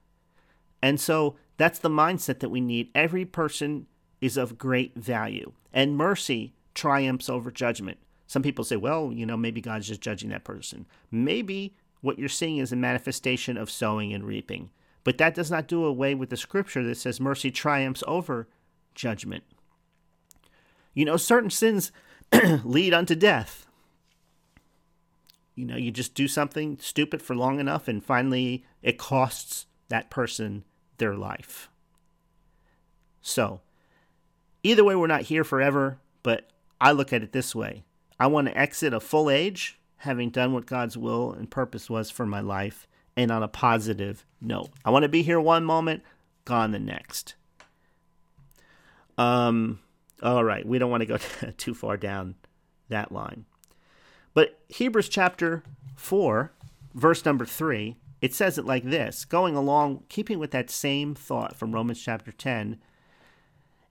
And 0.82 1.00
so 1.00 1.36
that's 1.58 1.80
the 1.80 1.90
mindset 1.90 2.40
that 2.40 2.50
we 2.50 2.60
need. 2.60 2.90
Every 2.96 3.26
person 3.26 3.88
is 4.20 4.36
of 4.36 4.58
great 4.58 4.96
value. 4.96 5.54
And 5.72 5.96
mercy 5.96 6.54
triumphs 6.74 7.30
over 7.30 7.52
judgment. 7.52 8.00
Some 8.26 8.42
people 8.42 8.64
say, 8.64 8.78
well, 8.78 9.12
you 9.14 9.26
know, 9.26 9.38
maybe 9.38 9.62
God's 9.62 9.88
just 9.88 10.02
judging 10.02 10.30
that 10.30 10.44
person. 10.44 10.88
Maybe 11.12 11.76
what 12.02 12.18
you're 12.18 12.30
seeing 12.30 12.58
is 12.58 12.72
a 12.72 12.76
manifestation 12.76 13.58
of 13.58 13.70
sowing 13.70 14.12
and 14.12 14.24
reaping. 14.24 14.72
But 15.04 15.18
that 15.20 15.36
does 15.36 15.52
not 15.52 15.68
do 15.68 15.84
away 15.86 16.16
with 16.16 16.30
the 16.30 16.38
scripture 16.38 16.84
that 16.84 16.98
says 16.98 17.20
mercy 17.20 17.52
triumphs 17.52 18.04
over 18.08 18.48
judgment. 18.96 19.44
You 20.94 21.06
know, 21.06 21.18
certain 21.18 21.50
sins 21.50 21.92
lead 22.64 22.94
unto 22.94 23.16
death. 23.16 23.66
You 25.56 25.66
know, 25.66 25.78
you 25.78 25.92
just 25.92 26.16
do 26.16 26.28
something 26.28 26.78
stupid 26.80 27.22
for 27.22 27.36
long 27.36 27.60
enough, 27.60 27.88
and 27.88 28.04
finally 28.04 28.66
it 28.82 28.98
costs 28.98 29.68
that 29.90 30.10
person 30.10 30.64
their 30.98 31.16
life. 31.16 31.70
So, 33.22 33.62
either 34.64 34.84
way, 34.84 34.96
we're 34.96 35.08
not 35.08 35.24
here 35.24 35.44
forever, 35.44 36.00
but 36.24 36.50
I 36.82 36.92
look 36.92 37.14
at 37.14 37.24
it 37.24 37.32
this 37.32 37.56
way 37.56 37.84
I 38.20 38.28
want 38.28 38.48
to 38.48 38.58
exit 38.58 38.94
a 38.94 39.00
full 39.00 39.30
age, 39.30 39.80
having 39.98 40.30
done 40.30 40.54
what 40.54 40.66
God's 40.66 40.98
will 40.98 41.32
and 41.32 41.50
purpose 41.50 41.90
was 41.90 42.10
for 42.10 42.26
my 42.26 42.42
life, 42.42 42.88
and 43.16 43.32
on 43.32 43.44
a 43.44 43.48
positive 43.48 44.26
note. 44.42 44.70
I 44.84 44.90
want 44.90 45.04
to 45.04 45.10
be 45.10 45.24
here 45.24 45.40
one 45.40 45.64
moment, 45.64 46.04
gone 46.46 46.72
the 46.72 46.80
next. 46.80 47.36
Um, 49.18 49.80
all 50.22 50.44
right, 50.44 50.66
we 50.66 50.80
don't 50.80 50.92
want 50.92 51.02
to 51.02 51.08
go 51.08 51.18
too 51.58 51.74
far 51.74 51.98
down 51.98 52.36
that 52.90 53.12
line. 53.12 53.46
But 54.34 54.60
Hebrews 54.68 55.10
chapter 55.10 55.64
4, 55.96 56.52
verse 56.94 57.26
number 57.26 57.46
3, 57.46 57.98
it 58.22 58.34
says 58.34 58.58
it 58.58 58.66
like 58.66 58.84
this 58.84 59.26
going 59.26 59.56
along, 59.56 60.04
keeping 60.10 60.40
with 60.40 60.52
that 60.52 60.70
same 60.70 61.14
thought 61.14 61.56
from 61.56 61.74
Romans 61.74 62.02
chapter 62.02 62.32
10. 62.32 62.80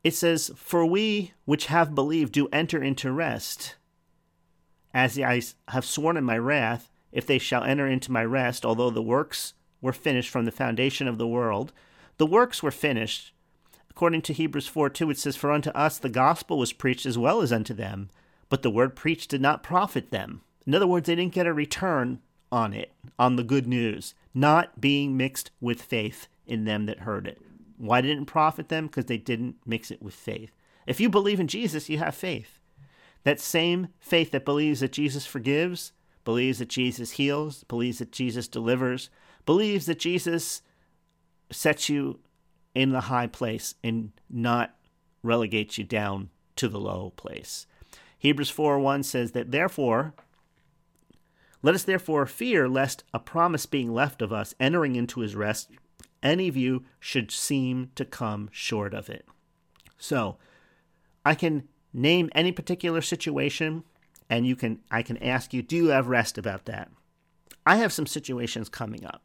It 0.02 0.14
says, 0.14 0.50
For 0.56 0.84
we 0.84 1.32
which 1.44 1.66
have 1.66 1.94
believed 1.94 2.32
do 2.32 2.48
enter 2.52 2.82
into 2.82 3.12
rest, 3.12 3.76
as 4.94 5.18
I 5.18 5.42
have 5.68 5.84
sworn 5.84 6.16
in 6.16 6.24
my 6.24 6.38
wrath, 6.38 6.90
if 7.12 7.26
they 7.26 7.38
shall 7.38 7.62
enter 7.62 7.86
into 7.86 8.10
my 8.10 8.24
rest, 8.24 8.64
although 8.64 8.90
the 8.90 9.02
works 9.02 9.54
were 9.80 9.92
finished 9.92 10.30
from 10.30 10.44
the 10.44 10.50
foundation 10.50 11.06
of 11.06 11.18
the 11.18 11.26
world. 11.26 11.72
The 12.16 12.26
works 12.26 12.62
were 12.62 12.70
finished. 12.70 13.32
According 13.90 14.22
to 14.22 14.32
Hebrews 14.32 14.66
4 14.66 14.88
2, 14.88 15.10
it 15.10 15.18
says, 15.18 15.36
For 15.36 15.50
unto 15.52 15.70
us 15.70 15.98
the 15.98 16.08
gospel 16.08 16.58
was 16.58 16.72
preached 16.72 17.04
as 17.04 17.18
well 17.18 17.42
as 17.42 17.52
unto 17.52 17.74
them, 17.74 18.08
but 18.52 18.60
the 18.60 18.70
word 18.70 18.94
preached 18.94 19.30
did 19.30 19.40
not 19.40 19.62
profit 19.62 20.10
them. 20.10 20.42
In 20.66 20.74
other 20.74 20.86
words, 20.86 21.06
they 21.06 21.14
didn't 21.14 21.32
get 21.32 21.46
a 21.46 21.54
return 21.54 22.20
on 22.52 22.74
it, 22.74 22.92
on 23.18 23.36
the 23.36 23.42
good 23.42 23.66
news, 23.66 24.14
not 24.34 24.78
being 24.78 25.16
mixed 25.16 25.50
with 25.58 25.80
faith 25.80 26.28
in 26.46 26.66
them 26.66 26.84
that 26.84 26.98
heard 26.98 27.26
it. 27.26 27.40
Why 27.78 28.02
didn't 28.02 28.24
it 28.24 28.26
profit 28.26 28.68
them? 28.68 28.88
Because 28.88 29.06
they 29.06 29.16
didn't 29.16 29.56
mix 29.64 29.90
it 29.90 30.02
with 30.02 30.12
faith. 30.12 30.50
If 30.86 31.00
you 31.00 31.08
believe 31.08 31.40
in 31.40 31.48
Jesus, 31.48 31.88
you 31.88 31.96
have 31.96 32.14
faith. 32.14 32.58
That 33.24 33.40
same 33.40 33.88
faith 33.98 34.32
that 34.32 34.44
believes 34.44 34.80
that 34.80 34.92
Jesus 34.92 35.24
forgives, 35.24 35.92
believes 36.22 36.58
that 36.58 36.68
Jesus 36.68 37.12
heals, 37.12 37.64
believes 37.64 38.00
that 38.00 38.12
Jesus 38.12 38.48
delivers, 38.48 39.08
believes 39.46 39.86
that 39.86 39.98
Jesus 39.98 40.60
sets 41.50 41.88
you 41.88 42.18
in 42.74 42.90
the 42.90 43.00
high 43.00 43.28
place 43.28 43.76
and 43.82 44.12
not 44.28 44.74
relegates 45.22 45.78
you 45.78 45.84
down 45.84 46.28
to 46.56 46.68
the 46.68 46.78
low 46.78 47.14
place. 47.16 47.66
Hebrews 48.22 48.50
4 48.50 48.78
1 48.78 49.02
says 49.02 49.32
that 49.32 49.50
therefore, 49.50 50.14
let 51.60 51.74
us 51.74 51.82
therefore 51.82 52.24
fear 52.24 52.68
lest 52.68 53.02
a 53.12 53.18
promise 53.18 53.66
being 53.66 53.92
left 53.92 54.22
of 54.22 54.32
us 54.32 54.54
entering 54.60 54.94
into 54.94 55.18
his 55.20 55.34
rest, 55.34 55.70
any 56.22 56.46
of 56.46 56.56
you 56.56 56.84
should 57.00 57.32
seem 57.32 57.90
to 57.96 58.04
come 58.04 58.48
short 58.52 58.94
of 58.94 59.10
it. 59.10 59.26
So, 59.98 60.36
I 61.24 61.34
can 61.34 61.68
name 61.92 62.30
any 62.32 62.52
particular 62.52 63.00
situation 63.00 63.82
and 64.30 64.46
you 64.46 64.54
can 64.54 64.78
I 64.88 65.02
can 65.02 65.16
ask 65.18 65.52
you, 65.52 65.60
do 65.60 65.74
you 65.74 65.88
have 65.88 66.06
rest 66.06 66.38
about 66.38 66.66
that? 66.66 66.92
I 67.66 67.76
have 67.78 67.92
some 67.92 68.06
situations 68.06 68.68
coming 68.68 69.04
up. 69.04 69.22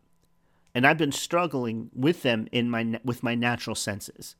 and 0.74 0.86
I've 0.88 0.98
been 0.98 1.12
struggling 1.12 1.90
with 1.96 2.24
them 2.24 2.48
in 2.52 2.70
my 2.70 3.00
with 3.04 3.22
my 3.24 3.36
natural 3.36 3.76
senses. 3.76 4.36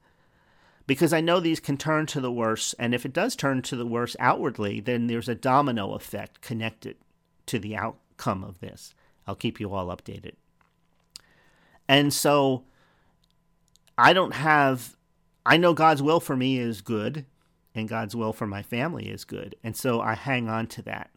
Because 0.88 1.12
I 1.12 1.22
know 1.22 1.40
these 1.40 1.60
can 1.60 1.78
turn 1.78 2.06
to 2.08 2.22
the 2.22 2.32
worse, 2.32 2.74
and 2.80 2.96
if 2.96 3.06
it 3.06 3.14
does 3.14 3.36
turn 3.36 3.62
to 3.64 3.76
the 3.76 3.86
worse 3.86 4.16
outwardly, 4.20 4.80
then 4.80 5.08
there's 5.08 5.30
a 5.30 5.36
domino 5.36 5.94
effect 5.94 6.42
connected 6.42 6.96
to 7.48 7.60
the 7.60 7.76
outcome 7.76 8.44
of 8.44 8.60
this. 8.62 8.96
I'll 9.28 9.36
keep 9.36 9.60
you 9.60 9.74
all 9.74 9.88
updated. 9.88 10.34
And 11.90 12.14
so 12.14 12.64
I 13.98 14.14
don't 14.14 14.34
have 14.34 14.96
I 15.46 15.58
know 15.58 15.74
God's 15.74 16.04
will 16.04 16.20
for 16.20 16.36
me 16.36 16.58
is 16.58 16.82
good 16.82 17.26
and 17.74 17.88
God's 17.88 18.16
will 18.16 18.34
for 18.34 18.46
my 18.46 18.62
family 18.62 19.08
is 19.10 19.24
good. 19.24 19.56
And 19.64 19.78
so 19.78 20.02
I 20.02 20.14
hang 20.14 20.50
on 20.50 20.68
to 20.68 20.82
that. 20.84 21.10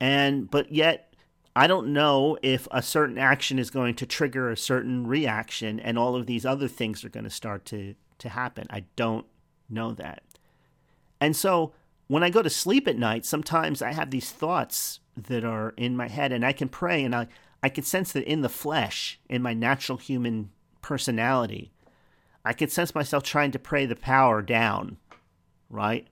And 0.00 0.50
but 0.50 0.72
yet 0.72 1.14
I 1.54 1.66
don't 1.66 1.92
know 1.92 2.38
if 2.42 2.68
a 2.70 2.82
certain 2.82 3.18
action 3.18 3.58
is 3.58 3.70
going 3.70 3.94
to 3.96 4.06
trigger 4.06 4.50
a 4.50 4.56
certain 4.56 5.06
reaction 5.06 5.80
and 5.80 5.98
all 5.98 6.16
of 6.16 6.26
these 6.26 6.46
other 6.46 6.68
things 6.68 7.04
are 7.04 7.10
going 7.10 7.24
to 7.24 7.30
start 7.30 7.64
to 7.66 7.94
to 8.22 8.28
happen. 8.28 8.66
I 8.70 8.84
don't 8.96 9.26
know 9.68 9.92
that. 9.92 10.22
And 11.20 11.36
so 11.36 11.72
when 12.08 12.22
I 12.22 12.30
go 12.30 12.42
to 12.42 12.50
sleep 12.50 12.88
at 12.88 12.98
night, 12.98 13.24
sometimes 13.24 13.80
I 13.82 13.92
have 13.92 14.10
these 14.10 14.30
thoughts 14.30 15.00
that 15.16 15.44
are 15.44 15.74
in 15.76 15.96
my 15.96 16.08
head 16.08 16.32
and 16.32 16.44
I 16.44 16.52
can 16.52 16.68
pray 16.68 17.04
and 17.04 17.14
I 17.14 17.28
I 17.62 17.68
can 17.68 17.84
sense 17.84 18.12
that 18.12 18.24
in 18.24 18.40
the 18.40 18.48
flesh, 18.48 19.20
in 19.28 19.40
my 19.40 19.54
natural 19.54 19.96
human 19.96 20.50
personality, 20.80 21.72
I 22.44 22.54
can 22.54 22.68
sense 22.68 22.92
myself 22.92 23.22
trying 23.22 23.52
to 23.52 23.58
pray 23.58 23.86
the 23.86 23.94
power 23.94 24.42
down, 24.42 24.96
right? 25.70 26.08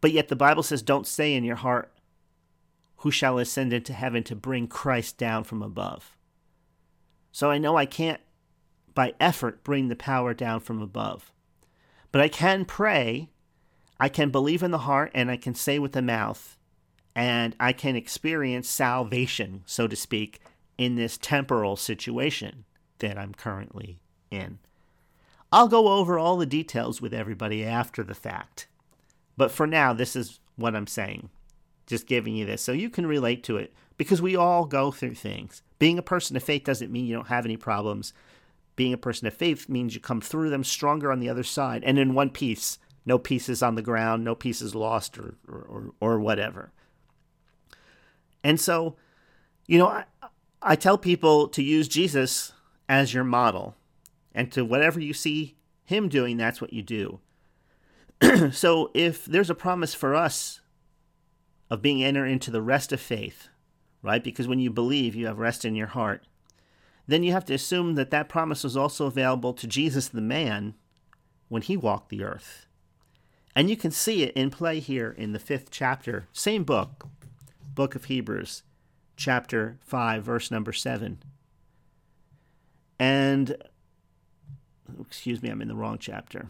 But 0.00 0.12
yet 0.12 0.28
the 0.28 0.36
Bible 0.36 0.62
says, 0.62 0.80
don't 0.80 1.06
say 1.06 1.34
in 1.34 1.44
your 1.44 1.56
heart, 1.56 1.92
who 2.96 3.10
shall 3.10 3.38
ascend 3.38 3.74
into 3.74 3.92
heaven 3.92 4.22
to 4.24 4.34
bring 4.34 4.66
Christ 4.66 5.18
down 5.18 5.44
from 5.44 5.62
above? 5.62 6.16
So 7.32 7.50
I 7.50 7.58
know 7.58 7.76
I 7.76 7.84
can't, 7.84 8.20
by 8.94 9.14
effort, 9.20 9.64
bring 9.64 9.88
the 9.88 9.96
power 9.96 10.34
down 10.34 10.60
from 10.60 10.80
above. 10.80 11.32
But 12.12 12.20
I 12.20 12.28
can 12.28 12.64
pray, 12.64 13.30
I 13.98 14.08
can 14.08 14.30
believe 14.30 14.62
in 14.62 14.70
the 14.70 14.78
heart, 14.78 15.10
and 15.14 15.30
I 15.30 15.36
can 15.36 15.54
say 15.54 15.78
with 15.78 15.92
the 15.92 16.02
mouth, 16.02 16.56
and 17.14 17.54
I 17.60 17.72
can 17.72 17.96
experience 17.96 18.68
salvation, 18.68 19.62
so 19.66 19.86
to 19.86 19.96
speak, 19.96 20.40
in 20.78 20.96
this 20.96 21.18
temporal 21.18 21.76
situation 21.76 22.64
that 22.98 23.18
I'm 23.18 23.34
currently 23.34 24.00
in. 24.30 24.58
I'll 25.52 25.68
go 25.68 25.88
over 25.88 26.18
all 26.18 26.36
the 26.36 26.46
details 26.46 27.02
with 27.02 27.12
everybody 27.12 27.64
after 27.64 28.02
the 28.04 28.14
fact. 28.14 28.68
But 29.36 29.50
for 29.50 29.66
now, 29.66 29.92
this 29.92 30.14
is 30.14 30.38
what 30.56 30.76
I'm 30.76 30.86
saying. 30.86 31.30
Just 31.86 32.06
giving 32.06 32.36
you 32.36 32.46
this 32.46 32.62
so 32.62 32.72
you 32.72 32.88
can 32.88 33.06
relate 33.06 33.42
to 33.44 33.56
it 33.56 33.72
because 33.96 34.22
we 34.22 34.36
all 34.36 34.64
go 34.64 34.90
through 34.92 35.14
things. 35.14 35.62
Being 35.78 35.98
a 35.98 36.02
person 36.02 36.36
of 36.36 36.42
faith 36.42 36.64
doesn't 36.64 36.92
mean 36.92 37.06
you 37.06 37.14
don't 37.14 37.26
have 37.26 37.44
any 37.44 37.56
problems. 37.56 38.12
Being 38.80 38.94
a 38.94 38.96
person 38.96 39.26
of 39.26 39.34
faith 39.34 39.68
means 39.68 39.94
you 39.94 40.00
come 40.00 40.22
through 40.22 40.48
them 40.48 40.64
stronger 40.64 41.12
on 41.12 41.20
the 41.20 41.28
other 41.28 41.42
side 41.42 41.84
and 41.84 41.98
in 41.98 42.14
one 42.14 42.30
piece. 42.30 42.78
No 43.04 43.18
pieces 43.18 43.62
on 43.62 43.74
the 43.74 43.82
ground, 43.82 44.24
no 44.24 44.34
pieces 44.34 44.74
lost 44.74 45.18
or, 45.18 45.34
or, 45.46 45.90
or, 46.00 46.18
whatever. 46.18 46.72
And 48.42 48.58
so, 48.58 48.96
you 49.66 49.76
know, 49.76 49.86
I, 49.86 50.04
I 50.62 50.76
tell 50.76 50.96
people 50.96 51.46
to 51.48 51.62
use 51.62 51.88
Jesus 51.88 52.54
as 52.88 53.12
your 53.12 53.22
model 53.22 53.76
and 54.34 54.50
to 54.52 54.64
whatever 54.64 54.98
you 54.98 55.12
see 55.12 55.58
him 55.84 56.08
doing, 56.08 56.38
that's 56.38 56.62
what 56.62 56.72
you 56.72 56.82
do. 56.82 57.20
so 58.50 58.90
if 58.94 59.26
there's 59.26 59.50
a 59.50 59.54
promise 59.54 59.92
for 59.92 60.14
us 60.14 60.62
of 61.68 61.82
being 61.82 62.02
entered 62.02 62.28
into 62.28 62.50
the 62.50 62.62
rest 62.62 62.94
of 62.94 63.00
faith, 63.02 63.48
right? 64.00 64.24
Because 64.24 64.48
when 64.48 64.58
you 64.58 64.70
believe, 64.70 65.14
you 65.14 65.26
have 65.26 65.38
rest 65.38 65.66
in 65.66 65.74
your 65.74 65.88
heart. 65.88 66.24
Then 67.06 67.22
you 67.22 67.32
have 67.32 67.44
to 67.46 67.54
assume 67.54 67.94
that 67.94 68.10
that 68.10 68.28
promise 68.28 68.64
was 68.64 68.76
also 68.76 69.06
available 69.06 69.52
to 69.54 69.66
Jesus 69.66 70.08
the 70.08 70.20
man 70.20 70.74
when 71.48 71.62
he 71.62 71.76
walked 71.76 72.08
the 72.08 72.22
earth. 72.22 72.66
And 73.54 73.68
you 73.68 73.76
can 73.76 73.90
see 73.90 74.22
it 74.22 74.32
in 74.34 74.50
play 74.50 74.78
here 74.78 75.10
in 75.10 75.32
the 75.32 75.38
fifth 75.38 75.70
chapter, 75.70 76.28
same 76.32 76.62
book, 76.62 77.06
book 77.74 77.94
of 77.94 78.04
Hebrews, 78.04 78.62
chapter 79.16 79.78
5, 79.84 80.22
verse 80.22 80.50
number 80.50 80.72
7. 80.72 81.22
And 82.98 83.56
excuse 85.00 85.42
me, 85.42 85.50
I'm 85.50 85.62
in 85.62 85.68
the 85.68 85.74
wrong 85.74 85.98
chapter. 85.98 86.48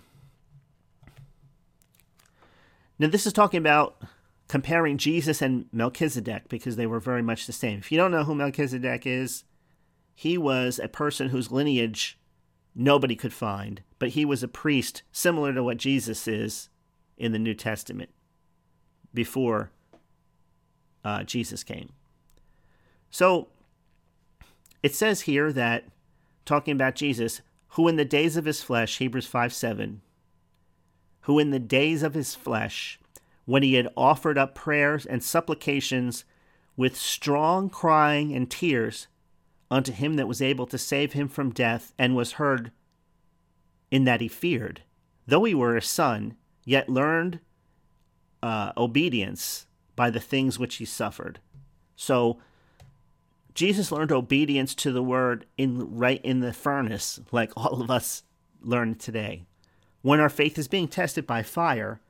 Now, 2.99 3.09
this 3.09 3.27
is 3.27 3.33
talking 3.33 3.59
about 3.59 4.03
comparing 4.47 4.99
Jesus 4.99 5.41
and 5.41 5.67
Melchizedek 5.73 6.49
because 6.49 6.77
they 6.77 6.87
were 6.87 7.01
very 7.01 7.23
much 7.23 7.47
the 7.47 7.53
same. 7.53 7.79
If 7.79 7.91
you 7.91 7.97
don't 7.97 8.11
know 8.11 8.25
who 8.25 8.35
Melchizedek 8.35 9.07
is, 9.07 9.45
he 10.15 10.37
was 10.37 10.79
a 10.79 10.89
person 10.89 11.29
whose 11.29 11.51
lineage 11.51 12.19
nobody 12.75 13.17
could 13.17 13.33
find, 13.33 13.83
but 13.99 14.11
he 14.11 14.25
was 14.25 14.43
a 14.43 14.49
priest 14.49 15.03
similar 15.13 15.53
to 15.53 15.63
what 15.63 15.77
Jesus 15.77 16.27
is 16.29 16.69
in 17.17 17.33
the 17.33 17.39
New 17.39 17.55
Testament 17.55 18.11
before 19.13 19.71
uh, 21.05 21.23
Jesus 21.25 21.65
came. 21.65 21.91
So 23.11 23.49
it 24.83 24.95
says 24.95 25.23
here 25.23 25.53
that, 25.53 25.85
talking 26.45 26.73
about 26.73 26.95
Jesus, 26.95 27.43
who 27.75 27.89
in 27.89 27.97
the 27.97 28.05
days 28.05 28.37
of 28.37 28.45
his 28.45 28.63
flesh, 28.63 28.99
Hebrews 28.99 29.27
5 29.27 29.53
7, 29.53 30.01
who 31.23 31.39
in 31.39 31.51
the 31.51 31.59
days 31.59 32.03
of 32.03 32.15
his 32.15 32.35
flesh, 32.35 32.99
when 33.45 33.63
he 33.63 33.75
had 33.75 33.89
offered 33.97 34.39
up 34.39 34.55
prayers 34.55 35.05
and 35.05 35.23
supplications 35.23 36.25
with 36.77 36.97
strong 36.97 37.69
crying 37.69 38.33
and 38.33 38.51
tears 38.51 39.09
unto 39.71 39.93
him 39.93 40.15
that 40.15 40.29
was 40.29 40.43
able 40.43 40.67
to 40.67 40.79
save 40.79 41.13
him 41.13 41.29
from 41.29 41.51
death, 41.51 41.93
and 41.99 42.17
was 42.17 42.33
heard 42.33 42.73
in 43.91 44.05
that 44.05 44.21
he 44.21 44.29
feared, 44.29 44.83
though 45.27 45.45
he 45.45 45.55
were 45.55 45.77
a 45.77 45.83
son, 45.83 46.35
yet 46.65 46.89
learned 46.89 47.41
uh, 48.43 48.73
obedience 48.77 49.67
by 49.97 50.11
the 50.11 50.21
things 50.21 50.59
which 50.59 50.77
he 50.77 50.85
suffered. 50.85 51.41
So 51.97 52.39
Jesus 53.55 53.93
learned 53.93 54.13
obedience 54.13 54.75
to 54.77 54.93
the 54.93 55.03
word 55.03 55.47
in 55.59 55.97
right 55.97 56.21
in 56.25 56.41
the 56.41 56.53
furnace, 56.53 57.21
like 57.33 57.53
all 57.57 57.83
of 57.83 57.91
us 57.91 58.23
learn 58.63 58.95
today. 58.95 59.45
When 60.03 60.21
our 60.21 60.29
faith 60.31 60.59
is 60.59 60.69
being 60.69 60.89
tested 60.89 61.27
by 61.27 61.43
fire, 61.43 62.01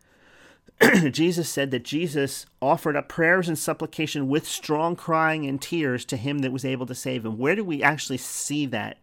Jesus 1.11 1.49
said 1.49 1.71
that 1.71 1.85
Jesus 1.85 2.47
offered 2.63 2.97
up 2.97 3.09
prayers 3.09 3.49
and 3.49 3.59
supplication 3.59 4.29
with 4.29 4.49
strong 4.49 4.97
crying 4.97 5.47
and 5.47 5.61
tears 5.61 6.05
to 6.07 6.17
him 6.17 6.39
that 6.39 6.53
was 6.53 6.65
able 6.65 6.87
to 6.87 6.95
save 6.95 7.25
him. 7.25 7.37
Where 7.37 7.55
do 7.55 7.65
we 7.65 7.83
actually 7.83 8.17
see 8.17 8.65
that 8.67 8.99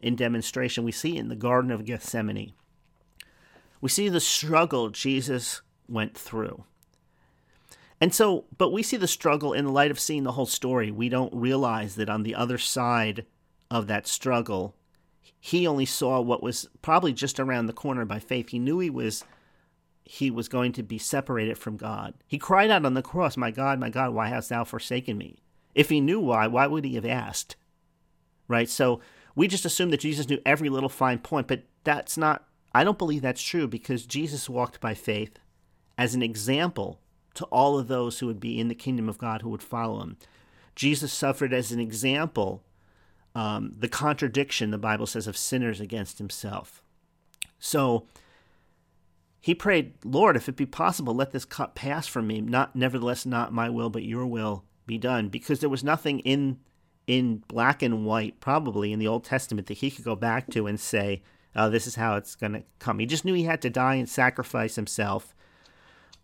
in 0.00 0.16
demonstration? 0.16 0.84
We 0.84 0.92
see 0.92 1.16
it 1.16 1.20
in 1.20 1.28
the 1.28 1.36
Garden 1.36 1.70
of 1.70 1.84
Gethsemane. 1.84 2.52
We 3.80 3.88
see 3.88 4.08
the 4.08 4.20
struggle 4.20 4.88
Jesus 4.90 5.62
went 5.88 6.16
through. 6.16 6.64
And 8.00 8.12
so, 8.12 8.44
but 8.56 8.72
we 8.72 8.82
see 8.82 8.96
the 8.96 9.08
struggle 9.08 9.52
in 9.52 9.66
the 9.66 9.72
light 9.72 9.90
of 9.90 10.00
seeing 10.00 10.24
the 10.24 10.32
whole 10.32 10.46
story. 10.46 10.90
We 10.90 11.08
don't 11.08 11.34
realize 11.34 11.94
that 11.96 12.10
on 12.10 12.22
the 12.24 12.34
other 12.34 12.58
side 12.58 13.24
of 13.70 13.86
that 13.86 14.06
struggle, 14.06 14.74
he 15.40 15.66
only 15.66 15.84
saw 15.84 16.20
what 16.20 16.42
was 16.42 16.68
probably 16.82 17.12
just 17.12 17.38
around 17.38 17.66
the 17.66 17.72
corner 17.72 18.04
by 18.04 18.18
faith. 18.18 18.48
He 18.48 18.58
knew 18.58 18.78
he 18.80 18.90
was 18.90 19.24
he 20.10 20.30
was 20.30 20.48
going 20.48 20.72
to 20.72 20.82
be 20.82 20.96
separated 20.96 21.58
from 21.58 21.76
God. 21.76 22.14
He 22.26 22.38
cried 22.38 22.70
out 22.70 22.86
on 22.86 22.94
the 22.94 23.02
cross, 23.02 23.36
"My 23.36 23.50
God, 23.50 23.78
my 23.78 23.90
God, 23.90 24.14
why 24.14 24.28
hast 24.28 24.48
thou 24.48 24.64
forsaken 24.64 25.18
me?" 25.18 25.42
If 25.74 25.90
he 25.90 26.00
knew 26.00 26.18
why, 26.18 26.46
why 26.46 26.66
would 26.66 26.84
he 26.84 26.94
have 26.94 27.04
asked? 27.04 27.56
Right? 28.48 28.68
So, 28.68 29.00
we 29.34 29.46
just 29.46 29.66
assume 29.66 29.90
that 29.90 30.00
Jesus 30.00 30.28
knew 30.28 30.40
every 30.46 30.68
little 30.68 30.88
fine 30.88 31.18
point, 31.18 31.46
but 31.46 31.64
that's 31.84 32.16
not 32.16 32.48
I 32.74 32.84
don't 32.84 32.98
believe 32.98 33.22
that's 33.22 33.42
true 33.42 33.66
because 33.66 34.06
Jesus 34.06 34.48
walked 34.48 34.80
by 34.80 34.94
faith 34.94 35.38
as 35.96 36.14
an 36.14 36.22
example 36.22 37.00
to 37.34 37.44
all 37.46 37.78
of 37.78 37.88
those 37.88 38.18
who 38.18 38.26
would 38.26 38.40
be 38.40 38.58
in 38.58 38.68
the 38.68 38.74
kingdom 38.74 39.08
of 39.08 39.18
God 39.18 39.42
who 39.42 39.50
would 39.50 39.62
follow 39.62 40.00
him. 40.00 40.16
Jesus 40.74 41.12
suffered 41.12 41.52
as 41.52 41.72
an 41.72 41.80
example 41.80 42.62
um, 43.34 43.74
the 43.78 43.88
contradiction, 43.88 44.70
the 44.70 44.78
Bible 44.78 45.06
says, 45.06 45.26
of 45.26 45.36
sinners 45.36 45.80
against 45.80 46.18
himself. 46.18 46.82
So 47.58 48.06
he 49.40 49.54
prayed, 49.54 49.94
Lord, 50.04 50.36
if 50.36 50.48
it 50.48 50.56
be 50.56 50.66
possible, 50.66 51.14
let 51.14 51.30
this 51.30 51.44
cup 51.44 51.74
pass 51.74 52.06
from 52.06 52.26
me. 52.26 52.40
Not, 52.40 52.74
nevertheless, 52.74 53.24
not 53.24 53.52
my 53.52 53.70
will, 53.70 53.90
but 53.90 54.02
your 54.02 54.26
will 54.26 54.64
be 54.86 54.98
done. 54.98 55.28
Because 55.28 55.60
there 55.60 55.68
was 55.68 55.84
nothing 55.84 56.20
in 56.20 56.58
in 57.06 57.42
black 57.48 57.82
and 57.82 58.04
white, 58.04 58.38
probably 58.38 58.92
in 58.92 58.98
the 58.98 59.08
Old 59.08 59.24
Testament, 59.24 59.66
that 59.66 59.78
he 59.78 59.90
could 59.90 60.04
go 60.04 60.14
back 60.14 60.50
to 60.50 60.66
and 60.66 60.78
say, 60.78 61.22
oh, 61.56 61.70
"This 61.70 61.86
is 61.86 61.94
how 61.94 62.16
it's 62.16 62.34
going 62.34 62.52
to 62.52 62.62
come." 62.78 62.98
He 62.98 63.06
just 63.06 63.24
knew 63.24 63.32
he 63.32 63.44
had 63.44 63.62
to 63.62 63.70
die 63.70 63.94
and 63.94 64.08
sacrifice 64.08 64.74
himself 64.74 65.34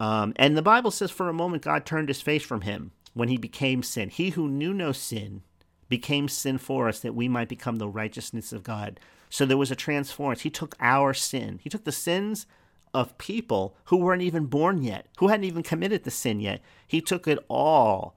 um, 0.00 0.32
and 0.36 0.56
the 0.56 0.62
Bible 0.62 0.90
says, 0.90 1.10
for 1.10 1.28
a 1.28 1.34
moment, 1.34 1.62
God 1.62 1.86
turned 1.86 2.08
his 2.08 2.20
face 2.20 2.42
from 2.42 2.62
him 2.62 2.92
when 3.12 3.28
he 3.28 3.36
became 3.36 3.82
sin. 3.82 4.08
He 4.08 4.30
who 4.30 4.48
knew 4.48 4.74
no 4.74 4.92
sin 4.92 5.42
became 5.88 6.28
sin 6.28 6.58
for 6.58 6.88
us 6.88 7.00
that 7.00 7.14
we 7.14 7.28
might 7.28 7.48
become 7.48 7.76
the 7.76 7.88
righteousness 7.88 8.52
of 8.52 8.64
God. 8.64 8.98
So 9.30 9.46
there 9.46 9.56
was 9.56 9.70
a 9.70 9.76
transformance. 9.76 10.40
He 10.40 10.50
took 10.50 10.76
our 10.80 11.14
sin, 11.14 11.60
he 11.62 11.70
took 11.70 11.84
the 11.84 11.92
sins 11.92 12.46
of 12.94 13.18
people 13.18 13.76
who 13.86 13.96
weren't 13.96 14.22
even 14.22 14.46
born 14.46 14.82
yet, 14.82 15.06
who 15.18 15.28
hadn't 15.28 15.44
even 15.44 15.62
committed 15.62 16.04
the 16.04 16.10
sin 16.10 16.40
yet. 16.40 16.62
He 16.86 17.00
took 17.00 17.28
it 17.28 17.38
all 17.48 18.16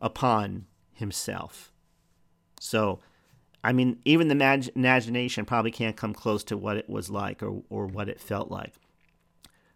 upon 0.00 0.66
himself. 0.92 1.72
So 2.60 3.00
I 3.66 3.72
mean, 3.72 3.98
even 4.04 4.28
the 4.28 4.36
mag- 4.36 4.70
imagination 4.76 5.44
probably 5.44 5.72
can't 5.72 5.96
come 5.96 6.14
close 6.14 6.44
to 6.44 6.56
what 6.56 6.76
it 6.76 6.88
was 6.88 7.10
like 7.10 7.42
or, 7.42 7.62
or 7.68 7.88
what 7.88 8.08
it 8.08 8.20
felt 8.20 8.48
like. 8.48 8.74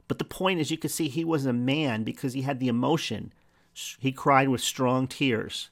But 0.06 0.18
the 0.18 0.24
point 0.24 0.60
is, 0.60 0.70
you 0.70 0.78
could 0.78 0.92
see 0.92 1.08
he 1.08 1.24
was 1.24 1.44
a 1.44 1.52
man 1.52 2.04
because 2.04 2.32
he 2.32 2.42
had 2.42 2.60
the 2.60 2.68
emotion. 2.68 3.32
He 3.98 4.12
cried 4.12 4.48
with 4.48 4.60
strong 4.60 5.08
tears. 5.08 5.70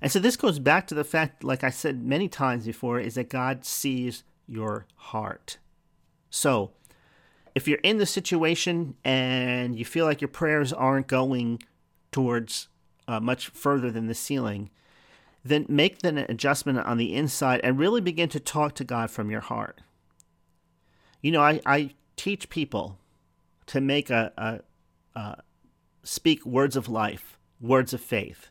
And 0.00 0.12
so 0.12 0.20
this 0.20 0.36
goes 0.36 0.60
back 0.60 0.86
to 0.86 0.94
the 0.94 1.02
fact, 1.02 1.42
like 1.42 1.64
I 1.64 1.70
said 1.70 2.04
many 2.04 2.28
times 2.28 2.66
before, 2.66 3.00
is 3.00 3.16
that 3.16 3.30
God 3.30 3.64
sees 3.64 4.22
your 4.46 4.86
heart. 4.94 5.58
So, 6.30 6.70
if 7.54 7.68
you're 7.68 7.78
in 7.82 7.98
the 7.98 8.06
situation 8.06 8.96
and 9.04 9.78
you 9.78 9.84
feel 9.84 10.06
like 10.06 10.20
your 10.20 10.28
prayers 10.28 10.72
aren't 10.72 11.06
going 11.06 11.62
towards 12.10 12.68
uh, 13.06 13.20
much 13.20 13.48
further 13.48 13.90
than 13.90 14.06
the 14.06 14.14
ceiling, 14.14 14.70
then 15.44 15.66
make 15.68 16.02
an 16.04 16.18
adjustment 16.18 16.78
on 16.78 16.96
the 16.96 17.14
inside 17.14 17.60
and 17.62 17.78
really 17.78 18.00
begin 18.00 18.28
to 18.30 18.40
talk 18.40 18.74
to 18.74 18.84
God 18.84 19.10
from 19.10 19.30
your 19.30 19.40
heart. 19.40 19.80
You 21.20 21.32
know, 21.32 21.42
I, 21.42 21.60
I 21.64 21.94
teach 22.16 22.48
people 22.48 22.98
to 23.66 23.80
make 23.80 24.10
a, 24.10 24.32
a, 24.36 24.60
a 25.18 25.42
speak 26.02 26.44
words 26.44 26.76
of 26.76 26.88
life, 26.88 27.38
words 27.60 27.92
of 27.92 28.00
faith. 28.00 28.48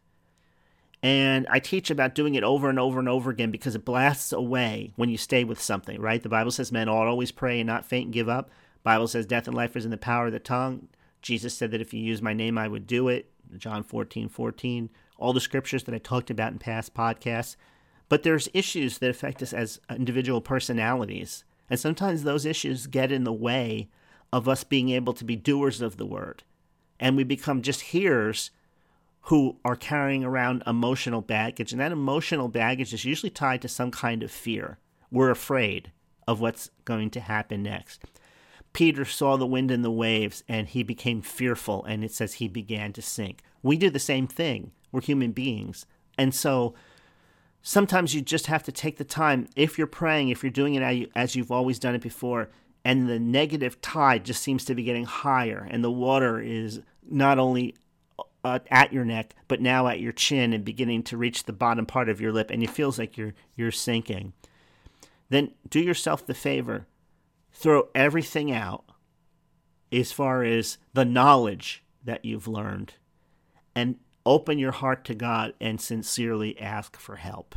And 1.01 1.45
I 1.49 1.59
teach 1.59 1.91
about 1.91 2.15
doing 2.15 2.35
it 2.35 2.43
over 2.43 2.69
and 2.69 2.79
over 2.79 2.97
and 2.97 3.09
over 3.09 3.29
again 3.29 3.51
because 3.51 3.75
it 3.75 3.83
blasts 3.83 4.31
away 4.31 4.93
when 4.95 5.09
you 5.09 5.17
stay 5.17 5.43
with 5.43 5.61
something, 5.61 5.99
right? 5.99 6.23
The 6.23 6.29
Bible 6.29 6.51
says 6.51 6.71
men 6.71 6.87
ought 6.87 7.07
always 7.07 7.31
pray 7.31 7.59
and 7.59 7.67
not 7.67 7.85
faint 7.85 8.05
and 8.05 8.13
give 8.13 8.29
up. 8.29 8.49
Bible 8.83 9.07
says 9.07 9.25
death 9.25 9.47
and 9.47 9.55
life 9.55 9.75
is 9.75 9.85
in 9.85 9.91
the 9.91 9.97
power 9.97 10.27
of 10.27 10.33
the 10.33 10.39
tongue. 10.39 10.89
Jesus 11.21 11.55
said 11.55 11.71
that 11.71 11.81
if 11.81 11.93
you 11.93 12.01
use 12.01 12.21
my 12.21 12.33
name, 12.33 12.57
I 12.57 12.67
would 12.67 12.85
do 12.85 13.07
it. 13.07 13.31
John 13.57 13.83
14, 13.83 14.29
14 14.29 14.89
all 15.17 15.33
the 15.33 15.39
scriptures 15.39 15.83
that 15.83 15.95
I 15.95 15.99
talked 15.99 16.29
about 16.29 16.51
in 16.51 16.59
past 16.59 16.93
podcasts. 16.93 17.55
But 18.09 18.23
there's 18.23 18.49
issues 18.53 18.97
that 18.97 19.09
affect 19.09 19.41
us 19.41 19.53
as 19.53 19.79
individual 19.89 20.41
personalities. 20.41 21.43
And 21.69 21.79
sometimes 21.79 22.23
those 22.23 22.45
issues 22.45 22.87
get 22.87 23.11
in 23.11 23.23
the 23.23 23.33
way 23.33 23.89
of 24.31 24.49
us 24.49 24.63
being 24.63 24.89
able 24.89 25.13
to 25.13 25.23
be 25.23 25.35
doers 25.35 25.81
of 25.81 25.97
the 25.97 26.05
word. 26.05 26.43
And 26.99 27.15
we 27.15 27.23
become 27.23 27.61
just 27.61 27.81
hearers 27.81 28.51
who 29.27 29.57
are 29.63 29.77
carrying 29.77 30.23
around 30.23 30.63
emotional 30.67 31.21
baggage. 31.21 31.71
And 31.71 31.79
that 31.79 31.93
emotional 31.93 32.49
baggage 32.49 32.93
is 32.93 33.05
usually 33.05 33.29
tied 33.29 33.61
to 33.61 33.69
some 33.69 33.91
kind 33.91 34.23
of 34.23 34.31
fear. 34.31 34.77
We're 35.09 35.31
afraid 35.31 35.91
of 36.27 36.41
what's 36.41 36.69
going 36.83 37.11
to 37.11 37.21
happen 37.21 37.63
next. 37.63 38.03
Peter 38.73 39.05
saw 39.05 39.37
the 39.37 39.45
wind 39.45 39.71
and 39.71 39.85
the 39.85 39.91
waves 39.91 40.43
and 40.47 40.67
he 40.67 40.83
became 40.83 41.21
fearful, 41.21 41.83
and 41.85 42.03
it 42.03 42.11
says 42.11 42.33
he 42.33 42.47
began 42.47 42.91
to 42.93 43.01
sink. 43.01 43.41
We 43.61 43.77
do 43.77 43.89
the 43.89 43.99
same 43.99 44.27
thing. 44.27 44.71
We're 44.91 45.01
human 45.01 45.31
beings. 45.31 45.85
And 46.17 46.33
so 46.33 46.73
sometimes 47.61 48.13
you 48.13 48.21
just 48.21 48.47
have 48.47 48.63
to 48.63 48.71
take 48.71 48.97
the 48.97 49.03
time, 49.03 49.47
if 49.55 49.77
you're 49.77 49.87
praying, 49.87 50.29
if 50.29 50.43
you're 50.43 50.51
doing 50.51 50.75
it 50.75 51.09
as 51.15 51.35
you've 51.35 51.51
always 51.51 51.79
done 51.79 51.95
it 51.95 52.01
before, 52.01 52.49
and 52.83 53.07
the 53.07 53.19
negative 53.19 53.79
tide 53.81 54.25
just 54.25 54.43
seems 54.43 54.65
to 54.65 54.75
be 54.75 54.83
getting 54.83 55.05
higher, 55.05 55.67
and 55.71 55.83
the 55.83 55.91
water 55.91 56.39
is 56.39 56.81
not 57.09 57.39
only 57.39 57.75
uh, 58.43 58.59
at 58.69 58.91
your 58.91 59.05
neck, 59.05 59.33
but 59.47 59.61
now 59.61 59.87
at 59.87 60.01
your 60.01 60.11
chin 60.11 60.51
and 60.51 60.65
beginning 60.65 61.03
to 61.03 61.17
reach 61.17 61.45
the 61.45 61.53
bottom 61.53 61.85
part 61.85 62.09
of 62.09 62.19
your 62.19 62.33
lip, 62.33 62.51
and 62.51 62.61
it 62.61 62.69
feels 62.69 62.99
like 62.99 63.17
you're 63.17 63.33
you're 63.55 63.71
sinking. 63.71 64.33
Then 65.29 65.51
do 65.69 65.79
yourself 65.79 66.25
the 66.25 66.33
favor, 66.33 66.85
throw 67.53 67.89
everything 67.95 68.51
out 68.51 68.83
as 69.91 70.11
far 70.11 70.43
as 70.43 70.77
the 70.93 71.05
knowledge 71.05 71.83
that 72.03 72.25
you've 72.25 72.47
learned, 72.47 72.95
and 73.75 73.97
Open 74.25 74.57
your 74.57 74.71
heart 74.71 75.03
to 75.05 75.15
God 75.15 75.53
and 75.59 75.81
sincerely 75.81 76.57
ask 76.59 76.97
for 76.97 77.17
help. 77.17 77.55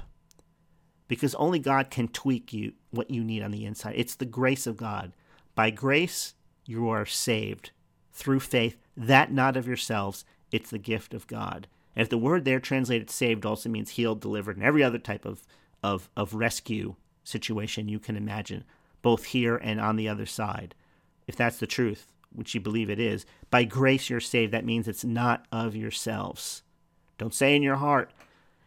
Because 1.08 1.34
only 1.36 1.60
God 1.60 1.90
can 1.90 2.08
tweak 2.08 2.52
you 2.52 2.72
what 2.90 3.10
you 3.10 3.22
need 3.22 3.42
on 3.42 3.52
the 3.52 3.64
inside. 3.64 3.94
It's 3.96 4.16
the 4.16 4.24
grace 4.24 4.66
of 4.66 4.76
God. 4.76 5.12
By 5.54 5.70
grace, 5.70 6.34
you 6.64 6.88
are 6.88 7.06
saved 7.06 7.70
through 8.12 8.40
faith, 8.40 8.76
that 8.96 9.30
not 9.30 9.56
of 9.56 9.68
yourselves, 9.68 10.24
it's 10.50 10.70
the 10.70 10.78
gift 10.78 11.14
of 11.14 11.26
God. 11.28 11.68
And 11.94 12.02
if 12.02 12.08
the 12.08 12.18
word 12.18 12.44
there 12.44 12.60
translated 12.60 13.10
saved 13.10 13.46
also 13.46 13.68
means 13.68 13.90
healed, 13.90 14.20
delivered, 14.20 14.56
and 14.56 14.64
every 14.64 14.82
other 14.82 14.98
type 14.98 15.24
of, 15.24 15.46
of, 15.82 16.10
of 16.16 16.34
rescue 16.34 16.96
situation 17.22 17.88
you 17.88 18.00
can 18.00 18.16
imagine, 18.16 18.64
both 19.06 19.26
here 19.26 19.54
and 19.54 19.80
on 19.80 19.94
the 19.94 20.08
other 20.08 20.26
side, 20.26 20.74
if 21.28 21.36
that's 21.36 21.58
the 21.58 21.66
truth, 21.68 22.12
which 22.32 22.56
you 22.56 22.60
believe 22.60 22.90
it 22.90 22.98
is, 22.98 23.24
by 23.50 23.62
grace 23.62 24.10
you're 24.10 24.18
saved. 24.18 24.52
That 24.52 24.64
means 24.64 24.88
it's 24.88 25.04
not 25.04 25.46
of 25.52 25.76
yourselves. 25.76 26.64
Don't 27.16 27.32
say 27.32 27.54
in 27.54 27.62
your 27.62 27.76
heart, 27.76 28.10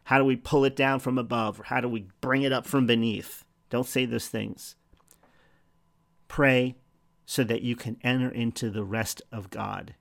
how 0.05 0.17
do 0.17 0.23
we 0.23 0.37
pull 0.37 0.63
it 0.63 0.77
down 0.77 1.01
from 1.01 1.17
above 1.17 1.59
or 1.59 1.63
how 1.63 1.81
do 1.81 1.89
we 1.89 2.07
bring 2.21 2.43
it 2.43 2.53
up 2.53 2.65
from 2.65 2.87
beneath? 2.87 3.43
Don't 3.69 3.85
say 3.85 4.05
those 4.05 4.29
things. 4.29 4.77
Pray 6.29 6.77
so 7.25 7.43
that 7.43 7.63
you 7.63 7.75
can 7.75 7.97
enter 8.01 8.29
into 8.29 8.69
the 8.69 8.85
rest 8.85 9.21
of 9.33 9.49
God. 9.49 9.93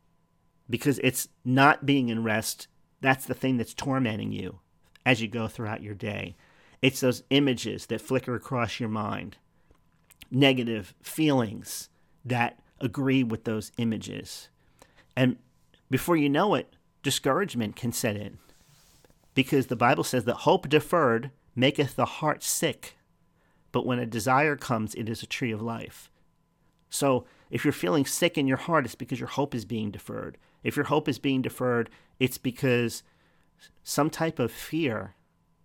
Because 0.70 1.00
it's 1.02 1.26
not 1.44 1.84
being 1.84 2.10
in 2.10 2.22
rest, 2.22 2.68
that's 3.00 3.26
the 3.26 3.34
thing 3.34 3.56
that's 3.56 3.74
tormenting 3.74 4.30
you 4.30 4.60
as 5.04 5.20
you 5.20 5.26
go 5.26 5.48
throughout 5.48 5.82
your 5.82 5.96
day. 5.96 6.36
It's 6.80 7.00
those 7.00 7.24
images 7.30 7.86
that 7.86 8.00
flicker 8.00 8.36
across 8.36 8.78
your 8.78 8.88
mind, 8.88 9.36
negative 10.30 10.94
feelings 11.02 11.88
that 12.24 12.58
agree 12.80 13.22
with 13.22 13.44
those 13.44 13.72
images. 13.78 14.48
And 15.16 15.36
before 15.90 16.16
you 16.16 16.28
know 16.28 16.54
it, 16.54 16.74
discouragement 17.02 17.76
can 17.76 17.92
set 17.92 18.16
in. 18.16 18.38
Because 19.34 19.66
the 19.66 19.76
Bible 19.76 20.04
says 20.04 20.24
that 20.24 20.34
hope 20.36 20.68
deferred 20.68 21.30
maketh 21.54 21.96
the 21.96 22.04
heart 22.04 22.42
sick, 22.42 22.96
but 23.72 23.86
when 23.86 23.98
a 23.98 24.06
desire 24.06 24.56
comes, 24.56 24.94
it 24.94 25.08
is 25.08 25.22
a 25.22 25.26
tree 25.26 25.52
of 25.52 25.62
life. 25.62 26.10
So 26.90 27.24
if 27.50 27.64
you're 27.64 27.72
feeling 27.72 28.06
sick 28.06 28.38
in 28.38 28.46
your 28.46 28.56
heart, 28.56 28.84
it's 28.84 28.94
because 28.94 29.20
your 29.20 29.28
hope 29.28 29.54
is 29.54 29.64
being 29.64 29.90
deferred. 29.90 30.38
If 30.62 30.76
your 30.76 30.86
hope 30.86 31.08
is 31.08 31.18
being 31.18 31.42
deferred, 31.42 31.90
it's 32.18 32.38
because 32.38 33.02
some 33.82 34.10
type 34.10 34.38
of 34.38 34.52
fear, 34.52 35.14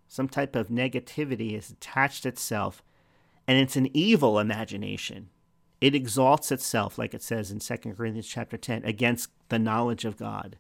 some 0.08 0.28
type 0.28 0.56
of 0.56 0.68
negativity 0.68 1.54
has 1.56 1.72
attached 1.72 2.26
itself, 2.26 2.84
and 3.48 3.58
it's 3.58 3.76
an 3.76 3.90
evil 3.96 4.40
imagination. 4.40 5.30
It 5.82 5.96
exalts 5.96 6.52
itself, 6.52 6.98
like 6.98 7.14
it 7.14 7.22
says 7.22 7.52
in 7.52 7.60
2 7.60 7.78
Corinthians 7.94 8.28
chapter 8.28 8.58
10, 8.58 8.86
against 8.86 9.30
the 9.50 9.60
knowledge 9.60 10.06
of 10.06 10.18
God. 10.18 10.58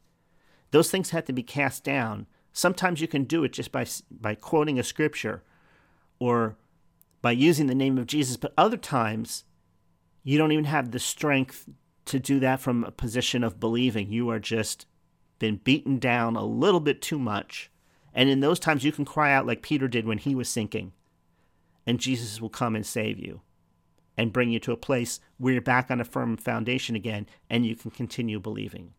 Those 0.72 0.92
things 0.92 1.12
have 1.12 1.26
to 1.26 1.34
be 1.34 1.44
cast 1.44 1.84
down. 1.84 2.28
Sometimes 2.52 3.00
you 3.00 3.08
can 3.08 3.24
do 3.24 3.44
it 3.44 3.54
just 3.54 3.72
by, 3.72 3.86
by 4.12 4.36
quoting 4.36 4.78
a 4.78 4.84
scripture 4.84 5.44
or 6.20 6.58
by 7.22 7.32
using 7.32 7.68
the 7.68 7.76
name 7.76 7.98
of 7.98 8.08
Jesus, 8.08 8.38
but 8.38 8.54
other 8.58 8.78
times 8.78 9.46
you 10.24 10.38
don't 10.38 10.52
even 10.52 10.66
have 10.66 10.92
the 10.92 11.00
strength 11.00 11.70
to 12.06 12.20
do 12.20 12.40
that 12.40 12.60
from 12.60 12.84
a 12.84 12.92
position 12.92 13.44
of 13.44 13.60
believing. 13.60 14.12
You 14.12 14.30
are 14.30 14.40
just 14.40 14.86
been 15.40 15.58
beaten 15.58 16.00
down 16.00 16.36
a 16.36 16.46
little 16.46 16.80
bit 16.80 17.02
too 17.02 17.20
much. 17.20 17.72
And 18.14 18.30
in 18.30 18.40
those 18.40 18.60
times, 18.60 18.84
you 18.84 18.92
can 18.92 19.06
cry 19.06 19.34
out 19.34 19.48
like 19.48 19.62
Peter 19.62 19.88
did 19.88 20.06
when 20.06 20.18
he 20.18 20.36
was 20.36 20.48
sinking, 20.50 20.94
and 21.86 22.00
Jesus 22.00 22.42
will 22.42 22.50
come 22.50 22.76
and 22.76 22.86
save 22.86 23.20
you 23.20 23.42
and 24.18 24.34
bring 24.34 24.50
you 24.50 24.60
to 24.60 24.72
a 24.72 24.78
place 24.78 25.20
where 25.38 25.54
you're 25.54 25.62
back 25.62 25.90
on 25.90 26.00
a 26.00 26.06
firm 26.06 26.38
foundation 26.38 26.96
again 26.96 27.28
and 27.50 27.66
you 27.66 27.76
can 27.76 27.92
continue 27.92 28.40
believing. 28.40 28.94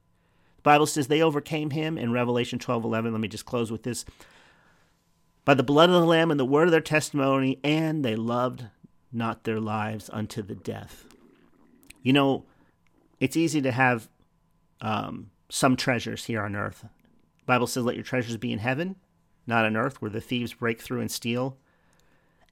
The 0.56 0.62
Bible 0.62 0.86
says 0.86 1.06
they 1.06 1.22
overcame 1.22 1.70
him 1.70 1.98
in 1.98 2.12
Revelation 2.12 2.58
12:11. 2.58 3.12
Let 3.12 3.20
me 3.20 3.28
just 3.28 3.46
close 3.46 3.70
with 3.70 3.82
this. 3.82 4.04
By 5.44 5.54
the 5.54 5.62
blood 5.62 5.90
of 5.90 6.00
the 6.00 6.06
lamb 6.06 6.30
and 6.30 6.40
the 6.40 6.44
word 6.44 6.68
of 6.68 6.72
their 6.72 6.80
testimony 6.80 7.60
and 7.62 8.04
they 8.04 8.16
loved 8.16 8.66
not 9.12 9.44
their 9.44 9.60
lives 9.60 10.10
unto 10.12 10.42
the 10.42 10.54
death. 10.54 11.06
You 12.02 12.12
know, 12.12 12.44
it's 13.20 13.36
easy 13.36 13.60
to 13.62 13.70
have 13.70 14.08
um, 14.80 15.30
some 15.48 15.76
treasures 15.76 16.24
here 16.24 16.42
on 16.42 16.56
earth. 16.56 16.80
The 16.82 17.44
Bible 17.46 17.66
says, 17.66 17.84
"Let 17.84 17.94
your 17.94 18.04
treasures 18.04 18.36
be 18.36 18.52
in 18.52 18.58
heaven, 18.58 18.96
not 19.46 19.64
on 19.64 19.76
earth, 19.76 20.02
where 20.02 20.10
the 20.10 20.20
thieves 20.20 20.54
break 20.54 20.80
through 20.80 21.00
and 21.00 21.10
steal." 21.10 21.58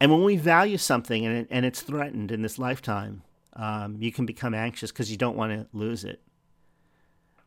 And 0.03 0.11
when 0.11 0.25
we 0.25 0.35
value 0.35 0.79
something 0.79 1.25
and, 1.25 1.37
it, 1.37 1.47
and 1.49 1.65
it's 1.65 1.81
threatened 1.81 2.33
in 2.33 2.43
this 2.43 2.59
lifetime, 2.59 3.23
um, 3.53 3.99
you 4.01 4.11
can 4.11 4.27
become 4.27 4.53
anxious 4.53 4.91
because 4.91 5.13
you 5.13 5.17
don't 5.17 5.37
want 5.37 5.53
to 5.53 5.69
lose 5.73 6.03
it. 6.03 6.21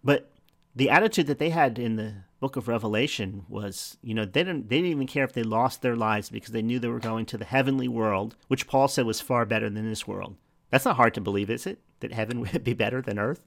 But 0.01 0.31
the 0.73 0.89
attitude 0.89 1.27
that 1.27 1.37
they 1.37 1.49
had 1.49 1.77
in 1.77 1.97
the 1.97 2.13
book 2.39 2.55
of 2.55 2.69
Revelation 2.69 3.45
was, 3.49 3.97
you 4.01 4.13
know, 4.13 4.23
they 4.23 4.45
didn't 4.45 4.69
they 4.69 4.77
didn't 4.77 4.91
even 4.91 5.05
care 5.05 5.25
if 5.25 5.33
they 5.33 5.43
lost 5.43 5.81
their 5.81 5.97
lives 5.97 6.29
because 6.29 6.53
they 6.53 6.61
knew 6.61 6.79
they 6.79 6.87
were 6.87 6.97
going 6.97 7.25
to 7.25 7.37
the 7.37 7.43
heavenly 7.43 7.89
world, 7.89 8.37
which 8.47 8.67
Paul 8.67 8.87
said 8.87 9.05
was 9.05 9.19
far 9.19 9.45
better 9.45 9.69
than 9.69 9.89
this 9.89 10.07
world. 10.07 10.37
That's 10.69 10.85
not 10.85 10.95
hard 10.95 11.13
to 11.15 11.21
believe, 11.21 11.49
is 11.49 11.67
it? 11.67 11.79
That 11.99 12.13
heaven 12.13 12.39
would 12.53 12.63
be 12.63 12.73
better 12.73 13.01
than 13.01 13.19
earth? 13.19 13.41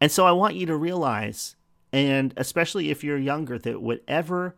And 0.00 0.10
so 0.10 0.26
I 0.26 0.32
want 0.32 0.56
you 0.56 0.66
to 0.66 0.74
realize, 0.74 1.54
and 1.92 2.34
especially 2.36 2.90
if 2.90 3.04
you're 3.04 3.16
younger, 3.16 3.60
that 3.60 3.80
whatever 3.80 4.56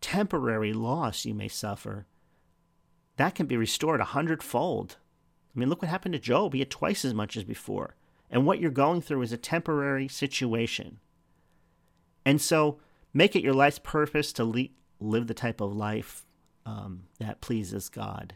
temporary 0.00 0.72
loss 0.72 1.24
you 1.24 1.34
may 1.34 1.48
suffer, 1.48 2.06
that 3.18 3.34
can 3.34 3.46
be 3.46 3.56
restored 3.56 4.00
a 4.00 4.04
hundredfold. 4.04 4.96
I 5.54 5.58
mean, 5.58 5.68
look 5.68 5.82
what 5.82 5.90
happened 5.90 6.14
to 6.14 6.18
Job. 6.18 6.52
He 6.52 6.60
had 6.60 6.70
twice 6.70 7.04
as 7.04 7.14
much 7.14 7.36
as 7.36 7.44
before. 7.44 7.96
And 8.30 8.46
what 8.46 8.60
you're 8.60 8.70
going 8.70 9.00
through 9.00 9.22
is 9.22 9.32
a 9.32 9.36
temporary 9.36 10.08
situation. 10.08 10.98
And 12.24 12.40
so 12.40 12.78
make 13.12 13.34
it 13.34 13.42
your 13.42 13.54
life's 13.54 13.78
purpose 13.78 14.32
to 14.34 14.44
le- 14.44 14.68
live 15.00 15.26
the 15.26 15.34
type 15.34 15.60
of 15.60 15.74
life 15.74 16.26
um, 16.66 17.04
that 17.18 17.40
pleases 17.40 17.88
God. 17.88 18.34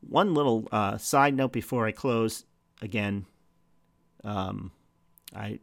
One 0.00 0.34
little 0.34 0.68
uh, 0.72 0.98
side 0.98 1.34
note 1.34 1.52
before 1.52 1.86
I 1.86 1.92
close 1.92 2.44
again. 2.82 3.26
Um, 4.24 4.72
I 5.34 5.60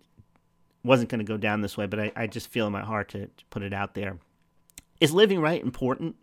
wasn't 0.83 1.09
going 1.09 1.19
to 1.19 1.25
go 1.25 1.37
down 1.37 1.61
this 1.61 1.77
way, 1.77 1.85
but 1.85 1.99
I, 1.99 2.11
I 2.15 2.27
just 2.27 2.47
feel 2.47 2.67
in 2.67 2.73
my 2.73 2.83
heart 2.83 3.09
to, 3.09 3.27
to, 3.27 3.45
put 3.49 3.63
it 3.63 3.73
out 3.73 3.95
there. 3.95 4.17
Is 5.01 5.11
living 5.11 5.41
right 5.41 5.61
important 5.61 6.15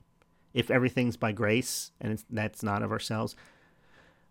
if 0.55 0.71
everything's 0.71 1.17
by 1.17 1.33
grace 1.33 1.91
and 2.01 2.23
that's 2.31 2.63
not 2.63 2.83
of 2.83 2.93
ourselves? 2.93 3.37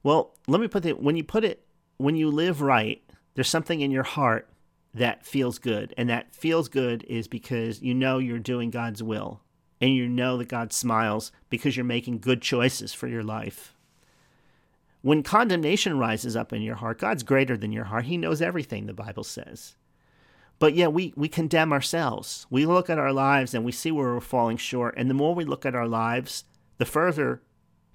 Well, 0.04 0.34
let 0.48 0.62
me 0.62 0.68
put 0.68 0.86
it 0.86 1.02
when 1.02 1.16
you 1.16 1.24
put 1.24 1.44
it, 1.44 1.66
when 1.98 2.16
you 2.16 2.30
live 2.30 2.62
right, 2.62 3.02
there's 3.36 3.50
something 3.50 3.82
in 3.82 3.92
your 3.92 4.04
heart 4.04 4.48
that 4.94 5.26
feels 5.26 5.60
good. 5.60 5.94
And 5.98 6.10
that 6.10 6.34
feels 6.34 6.68
good 6.68 7.04
is 7.08 7.28
because 7.28 7.82
you 7.82 7.94
know 7.94 8.18
you're 8.18 8.40
doing 8.40 8.70
God's 8.72 9.02
will 9.02 9.42
and 9.80 9.94
you 9.94 10.08
know 10.08 10.38
that 10.38 10.50
God 10.50 10.74
smiles 10.74 11.32
because 11.50 11.76
you're 11.76 11.86
making 11.86 12.20
good 12.20 12.42
choices 12.42 12.94
for 12.94 13.08
your 13.08 13.24
life. 13.24 13.76
When 15.02 15.24
condemnation 15.24 15.98
rises 15.98 16.36
up 16.36 16.54
in 16.54 16.62
your 16.62 16.76
heart, 16.76 17.00
God's 17.00 17.24
greater 17.24 17.58
than 17.58 17.72
your 17.72 17.86
heart. 17.86 18.06
He 18.06 18.18
knows 18.18 18.42
everything, 18.42 18.86
the 18.86 18.94
Bible 18.94 19.24
says. 19.24 19.76
But 20.62 20.76
yeah, 20.76 20.90
we, 20.90 21.12
we 21.18 21.28
condemn 21.28 21.74
ourselves. 21.74 22.46
We 22.52 22.68
look 22.68 22.88
at 22.88 23.00
our 23.00 23.12
lives 23.12 23.56
and 23.56 23.66
we 23.66 23.72
see 23.72 23.90
where 23.90 24.14
we're 24.14 24.20
falling 24.20 24.58
short. 24.58 24.94
And 24.96 25.10
the 25.10 25.16
more 25.16 25.34
we 25.34 25.44
look 25.44 25.66
at 25.66 25.74
our 25.74 25.88
lives, 25.88 26.44
the 26.78 26.86
further 26.86 27.42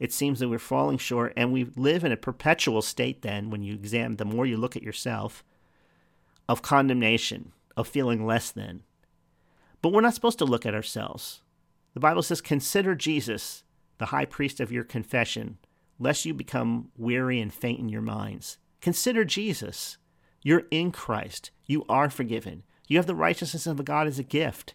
it 0.01 0.13
seems 0.13 0.41
that 0.41 0.49
we're 0.49 0.59
falling 0.59 0.99
short. 0.99 1.33
And 1.37 1.53
we 1.53 1.71
live 1.77 2.03
in 2.03 2.11
a 2.11 2.17
perpetual 2.17 2.83
state 2.83 3.23
then, 3.23 3.51
when 3.51 3.63
you 3.63 3.75
examine, 3.75 4.17
the 4.17 4.25
more 4.25 4.47
you 4.47 4.57
look 4.57 4.75
at 4.75 4.83
yourself, 4.83 5.45
of 6.49 6.61
condemnation, 6.61 7.53
of 7.77 7.87
feeling 7.87 8.27
less 8.27 8.51
than. 8.51 8.83
But 9.81 9.93
we're 9.93 10.01
not 10.01 10.15
supposed 10.15 10.39
to 10.39 10.45
look 10.45 10.67
at 10.67 10.75
ourselves. 10.75 11.43
The 11.95 12.01
Bible 12.01 12.25
says, 12.25 12.41
Consider 12.41 12.97
Jesus, 12.97 13.63
the 13.99 14.07
high 14.07 14.25
priest 14.25 14.59
of 14.59 14.73
your 14.73 14.83
confession, 14.83 15.59
lest 16.01 16.25
you 16.25 16.35
become 16.35 16.89
weary 16.99 17.41
and 17.41 17.55
faint 17.55 17.79
in 17.79 17.89
your 17.89 18.03
minds. 18.03 18.59
Consider 18.81 19.25
Jesus. 19.25 19.99
You're 20.47 20.69
in 20.71 20.93
Christ. 20.93 21.51
You 21.65 21.85
are 21.89 22.09
forgiven. 22.09 22.63
You 22.87 22.99
have 22.99 23.07
the 23.07 23.17
righteousness 23.17 23.67
of 23.67 23.85
God 23.85 24.07
as 24.07 24.21
a 24.21 24.23
gift. 24.23 24.75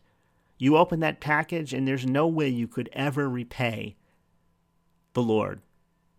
You 0.58 0.76
open 0.76 1.00
that 1.00 1.22
package, 1.22 1.74
and 1.74 1.88
there's 1.88 2.06
no 2.06 2.28
way 2.28 2.50
you 2.50 2.68
could 2.68 2.90
ever 2.92 3.30
repay 3.30 3.96
the 5.14 5.24
Lord 5.24 5.62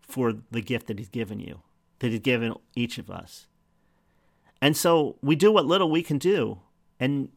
for 0.01 0.33
the 0.49 0.61
gift 0.61 0.87
that 0.87 0.97
He's 0.97 1.07
given 1.07 1.39
you, 1.39 1.61
that 1.99 2.09
He's 2.09 2.21
given 2.21 2.55
each 2.75 2.97
of 2.97 3.11
us. 3.11 3.45
And 4.59 4.75
so 4.75 5.17
we 5.21 5.35
do 5.35 5.51
what 5.51 5.67
little 5.67 5.91
we 5.91 6.01
can 6.01 6.17
do. 6.17 6.61
And 6.99 7.29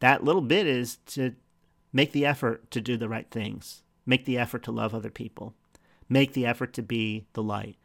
that 0.00 0.24
little 0.24 0.42
bit 0.42 0.66
is 0.66 0.96
to 1.06 1.34
make 1.94 2.12
the 2.12 2.26
effort 2.26 2.70
to 2.72 2.80
do 2.82 2.98
the 2.98 3.08
right 3.08 3.30
things, 3.30 3.84
make 4.04 4.26
the 4.26 4.36
effort 4.36 4.62
to 4.64 4.70
love 4.70 4.94
other 4.94 5.08
people, 5.08 5.54
make 6.10 6.34
the 6.34 6.44
effort 6.44 6.74
to 6.74 6.82
be 6.82 7.24
the 7.32 7.42
light. 7.42 7.78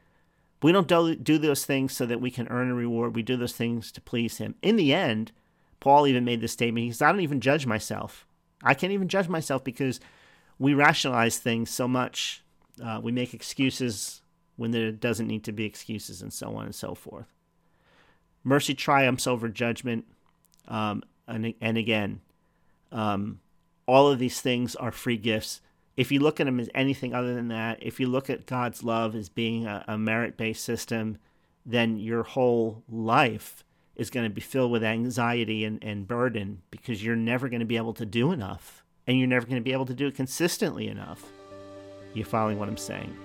We 0.61 0.71
don't 0.71 0.87
do 1.23 1.37
those 1.37 1.65
things 1.65 1.93
so 1.93 2.05
that 2.05 2.21
we 2.21 2.31
can 2.31 2.47
earn 2.47 2.71
a 2.71 2.75
reward. 2.75 3.15
We 3.15 3.21
do 3.21 3.37
those 3.37 3.53
things 3.53 3.91
to 3.91 4.01
please 4.01 4.37
Him. 4.37 4.55
In 4.61 4.75
the 4.75 4.93
end, 4.93 5.31
Paul 5.79 6.07
even 6.07 6.25
made 6.25 6.41
this 6.41 6.53
statement. 6.53 6.85
He 6.85 6.91
says, 6.91 7.03
I 7.03 7.11
don't 7.11 7.21
even 7.21 7.41
judge 7.41 7.65
myself. 7.65 8.25
I 8.63 8.73
can't 8.73 8.93
even 8.93 9.07
judge 9.07 9.27
myself 9.27 9.63
because 9.63 9.99
we 10.57 10.73
rationalize 10.73 11.37
things 11.37 11.69
so 11.69 11.87
much. 11.87 12.43
Uh, 12.83 12.99
we 13.01 13.11
make 13.11 13.33
excuses 13.33 14.21
when 14.55 14.71
there 14.71 14.91
doesn't 14.91 15.27
need 15.27 15.43
to 15.43 15.51
be 15.51 15.65
excuses, 15.65 16.23
and 16.23 16.33
so 16.33 16.55
on 16.55 16.65
and 16.65 16.73
so 16.73 16.95
forth. 16.95 17.27
Mercy 18.43 18.73
triumphs 18.73 19.27
over 19.27 19.49
judgment. 19.49 20.05
Um, 20.67 21.03
and, 21.27 21.53
and 21.61 21.77
again, 21.77 22.21
um, 22.91 23.39
all 23.85 24.09
of 24.09 24.17
these 24.17 24.41
things 24.41 24.75
are 24.75 24.91
free 24.91 25.17
gifts 25.17 25.61
if 25.97 26.11
you 26.11 26.19
look 26.19 26.39
at 26.39 26.45
them 26.45 26.59
as 26.59 26.69
anything 26.75 27.13
other 27.13 27.33
than 27.33 27.47
that, 27.49 27.79
if 27.81 27.99
you 27.99 28.07
look 28.07 28.29
at 28.29 28.45
God's 28.45 28.83
love 28.83 29.15
as 29.15 29.29
being 29.29 29.65
a, 29.65 29.83
a 29.87 29.97
merit 29.97 30.37
based 30.37 30.63
system, 30.63 31.17
then 31.65 31.97
your 31.97 32.21
whole 32.23 32.83
life 32.87 33.63
is 33.95 34.11
going 34.11 34.23
to 34.23 34.33
be 34.33 34.41
filled 34.41 34.71
with 34.71 34.83
anxiety 34.83 35.65
and, 35.65 35.83
and 35.83 36.07
burden 36.07 36.61
because 36.69 37.03
you're 37.03 37.15
never 37.15 37.49
going 37.49 37.61
to 37.61 37.65
be 37.65 37.77
able 37.77 37.95
to 37.95 38.05
do 38.05 38.31
enough 38.31 38.83
and 39.07 39.17
you're 39.17 39.27
never 39.27 39.47
going 39.47 39.59
to 39.59 39.63
be 39.63 39.73
able 39.73 39.87
to 39.87 39.95
do 39.95 40.05
it 40.05 40.15
consistently 40.15 40.87
enough. 40.87 41.23
You 42.13 42.23
following 42.23 42.59
what 42.59 42.69
I'm 42.69 42.77
saying? 42.77 43.17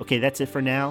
Okay, 0.00 0.18
that's 0.18 0.40
it 0.40 0.48
for 0.48 0.60
now. 0.60 0.90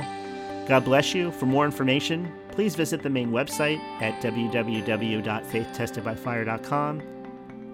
God 0.67 0.85
bless 0.85 1.13
you. 1.13 1.31
For 1.31 1.45
more 1.45 1.65
information, 1.65 2.31
please 2.51 2.75
visit 2.75 3.03
the 3.03 3.09
main 3.09 3.31
website 3.31 3.79
at 4.01 4.23
www.faithtestedbyfire.com. 4.23 7.01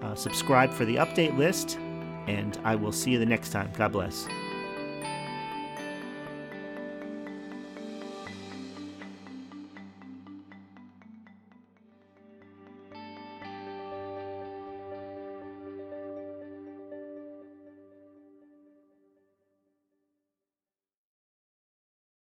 Uh, 0.02 0.14
subscribe 0.16 0.72
for 0.72 0.84
the 0.84 0.96
update 0.96 1.38
list 1.38 1.78
and 2.26 2.58
I 2.64 2.74
will 2.74 2.92
see 2.92 3.10
you 3.10 3.18
the 3.18 3.26
next 3.26 3.50
time. 3.50 3.70
God 3.76 3.92
bless. 3.92 4.26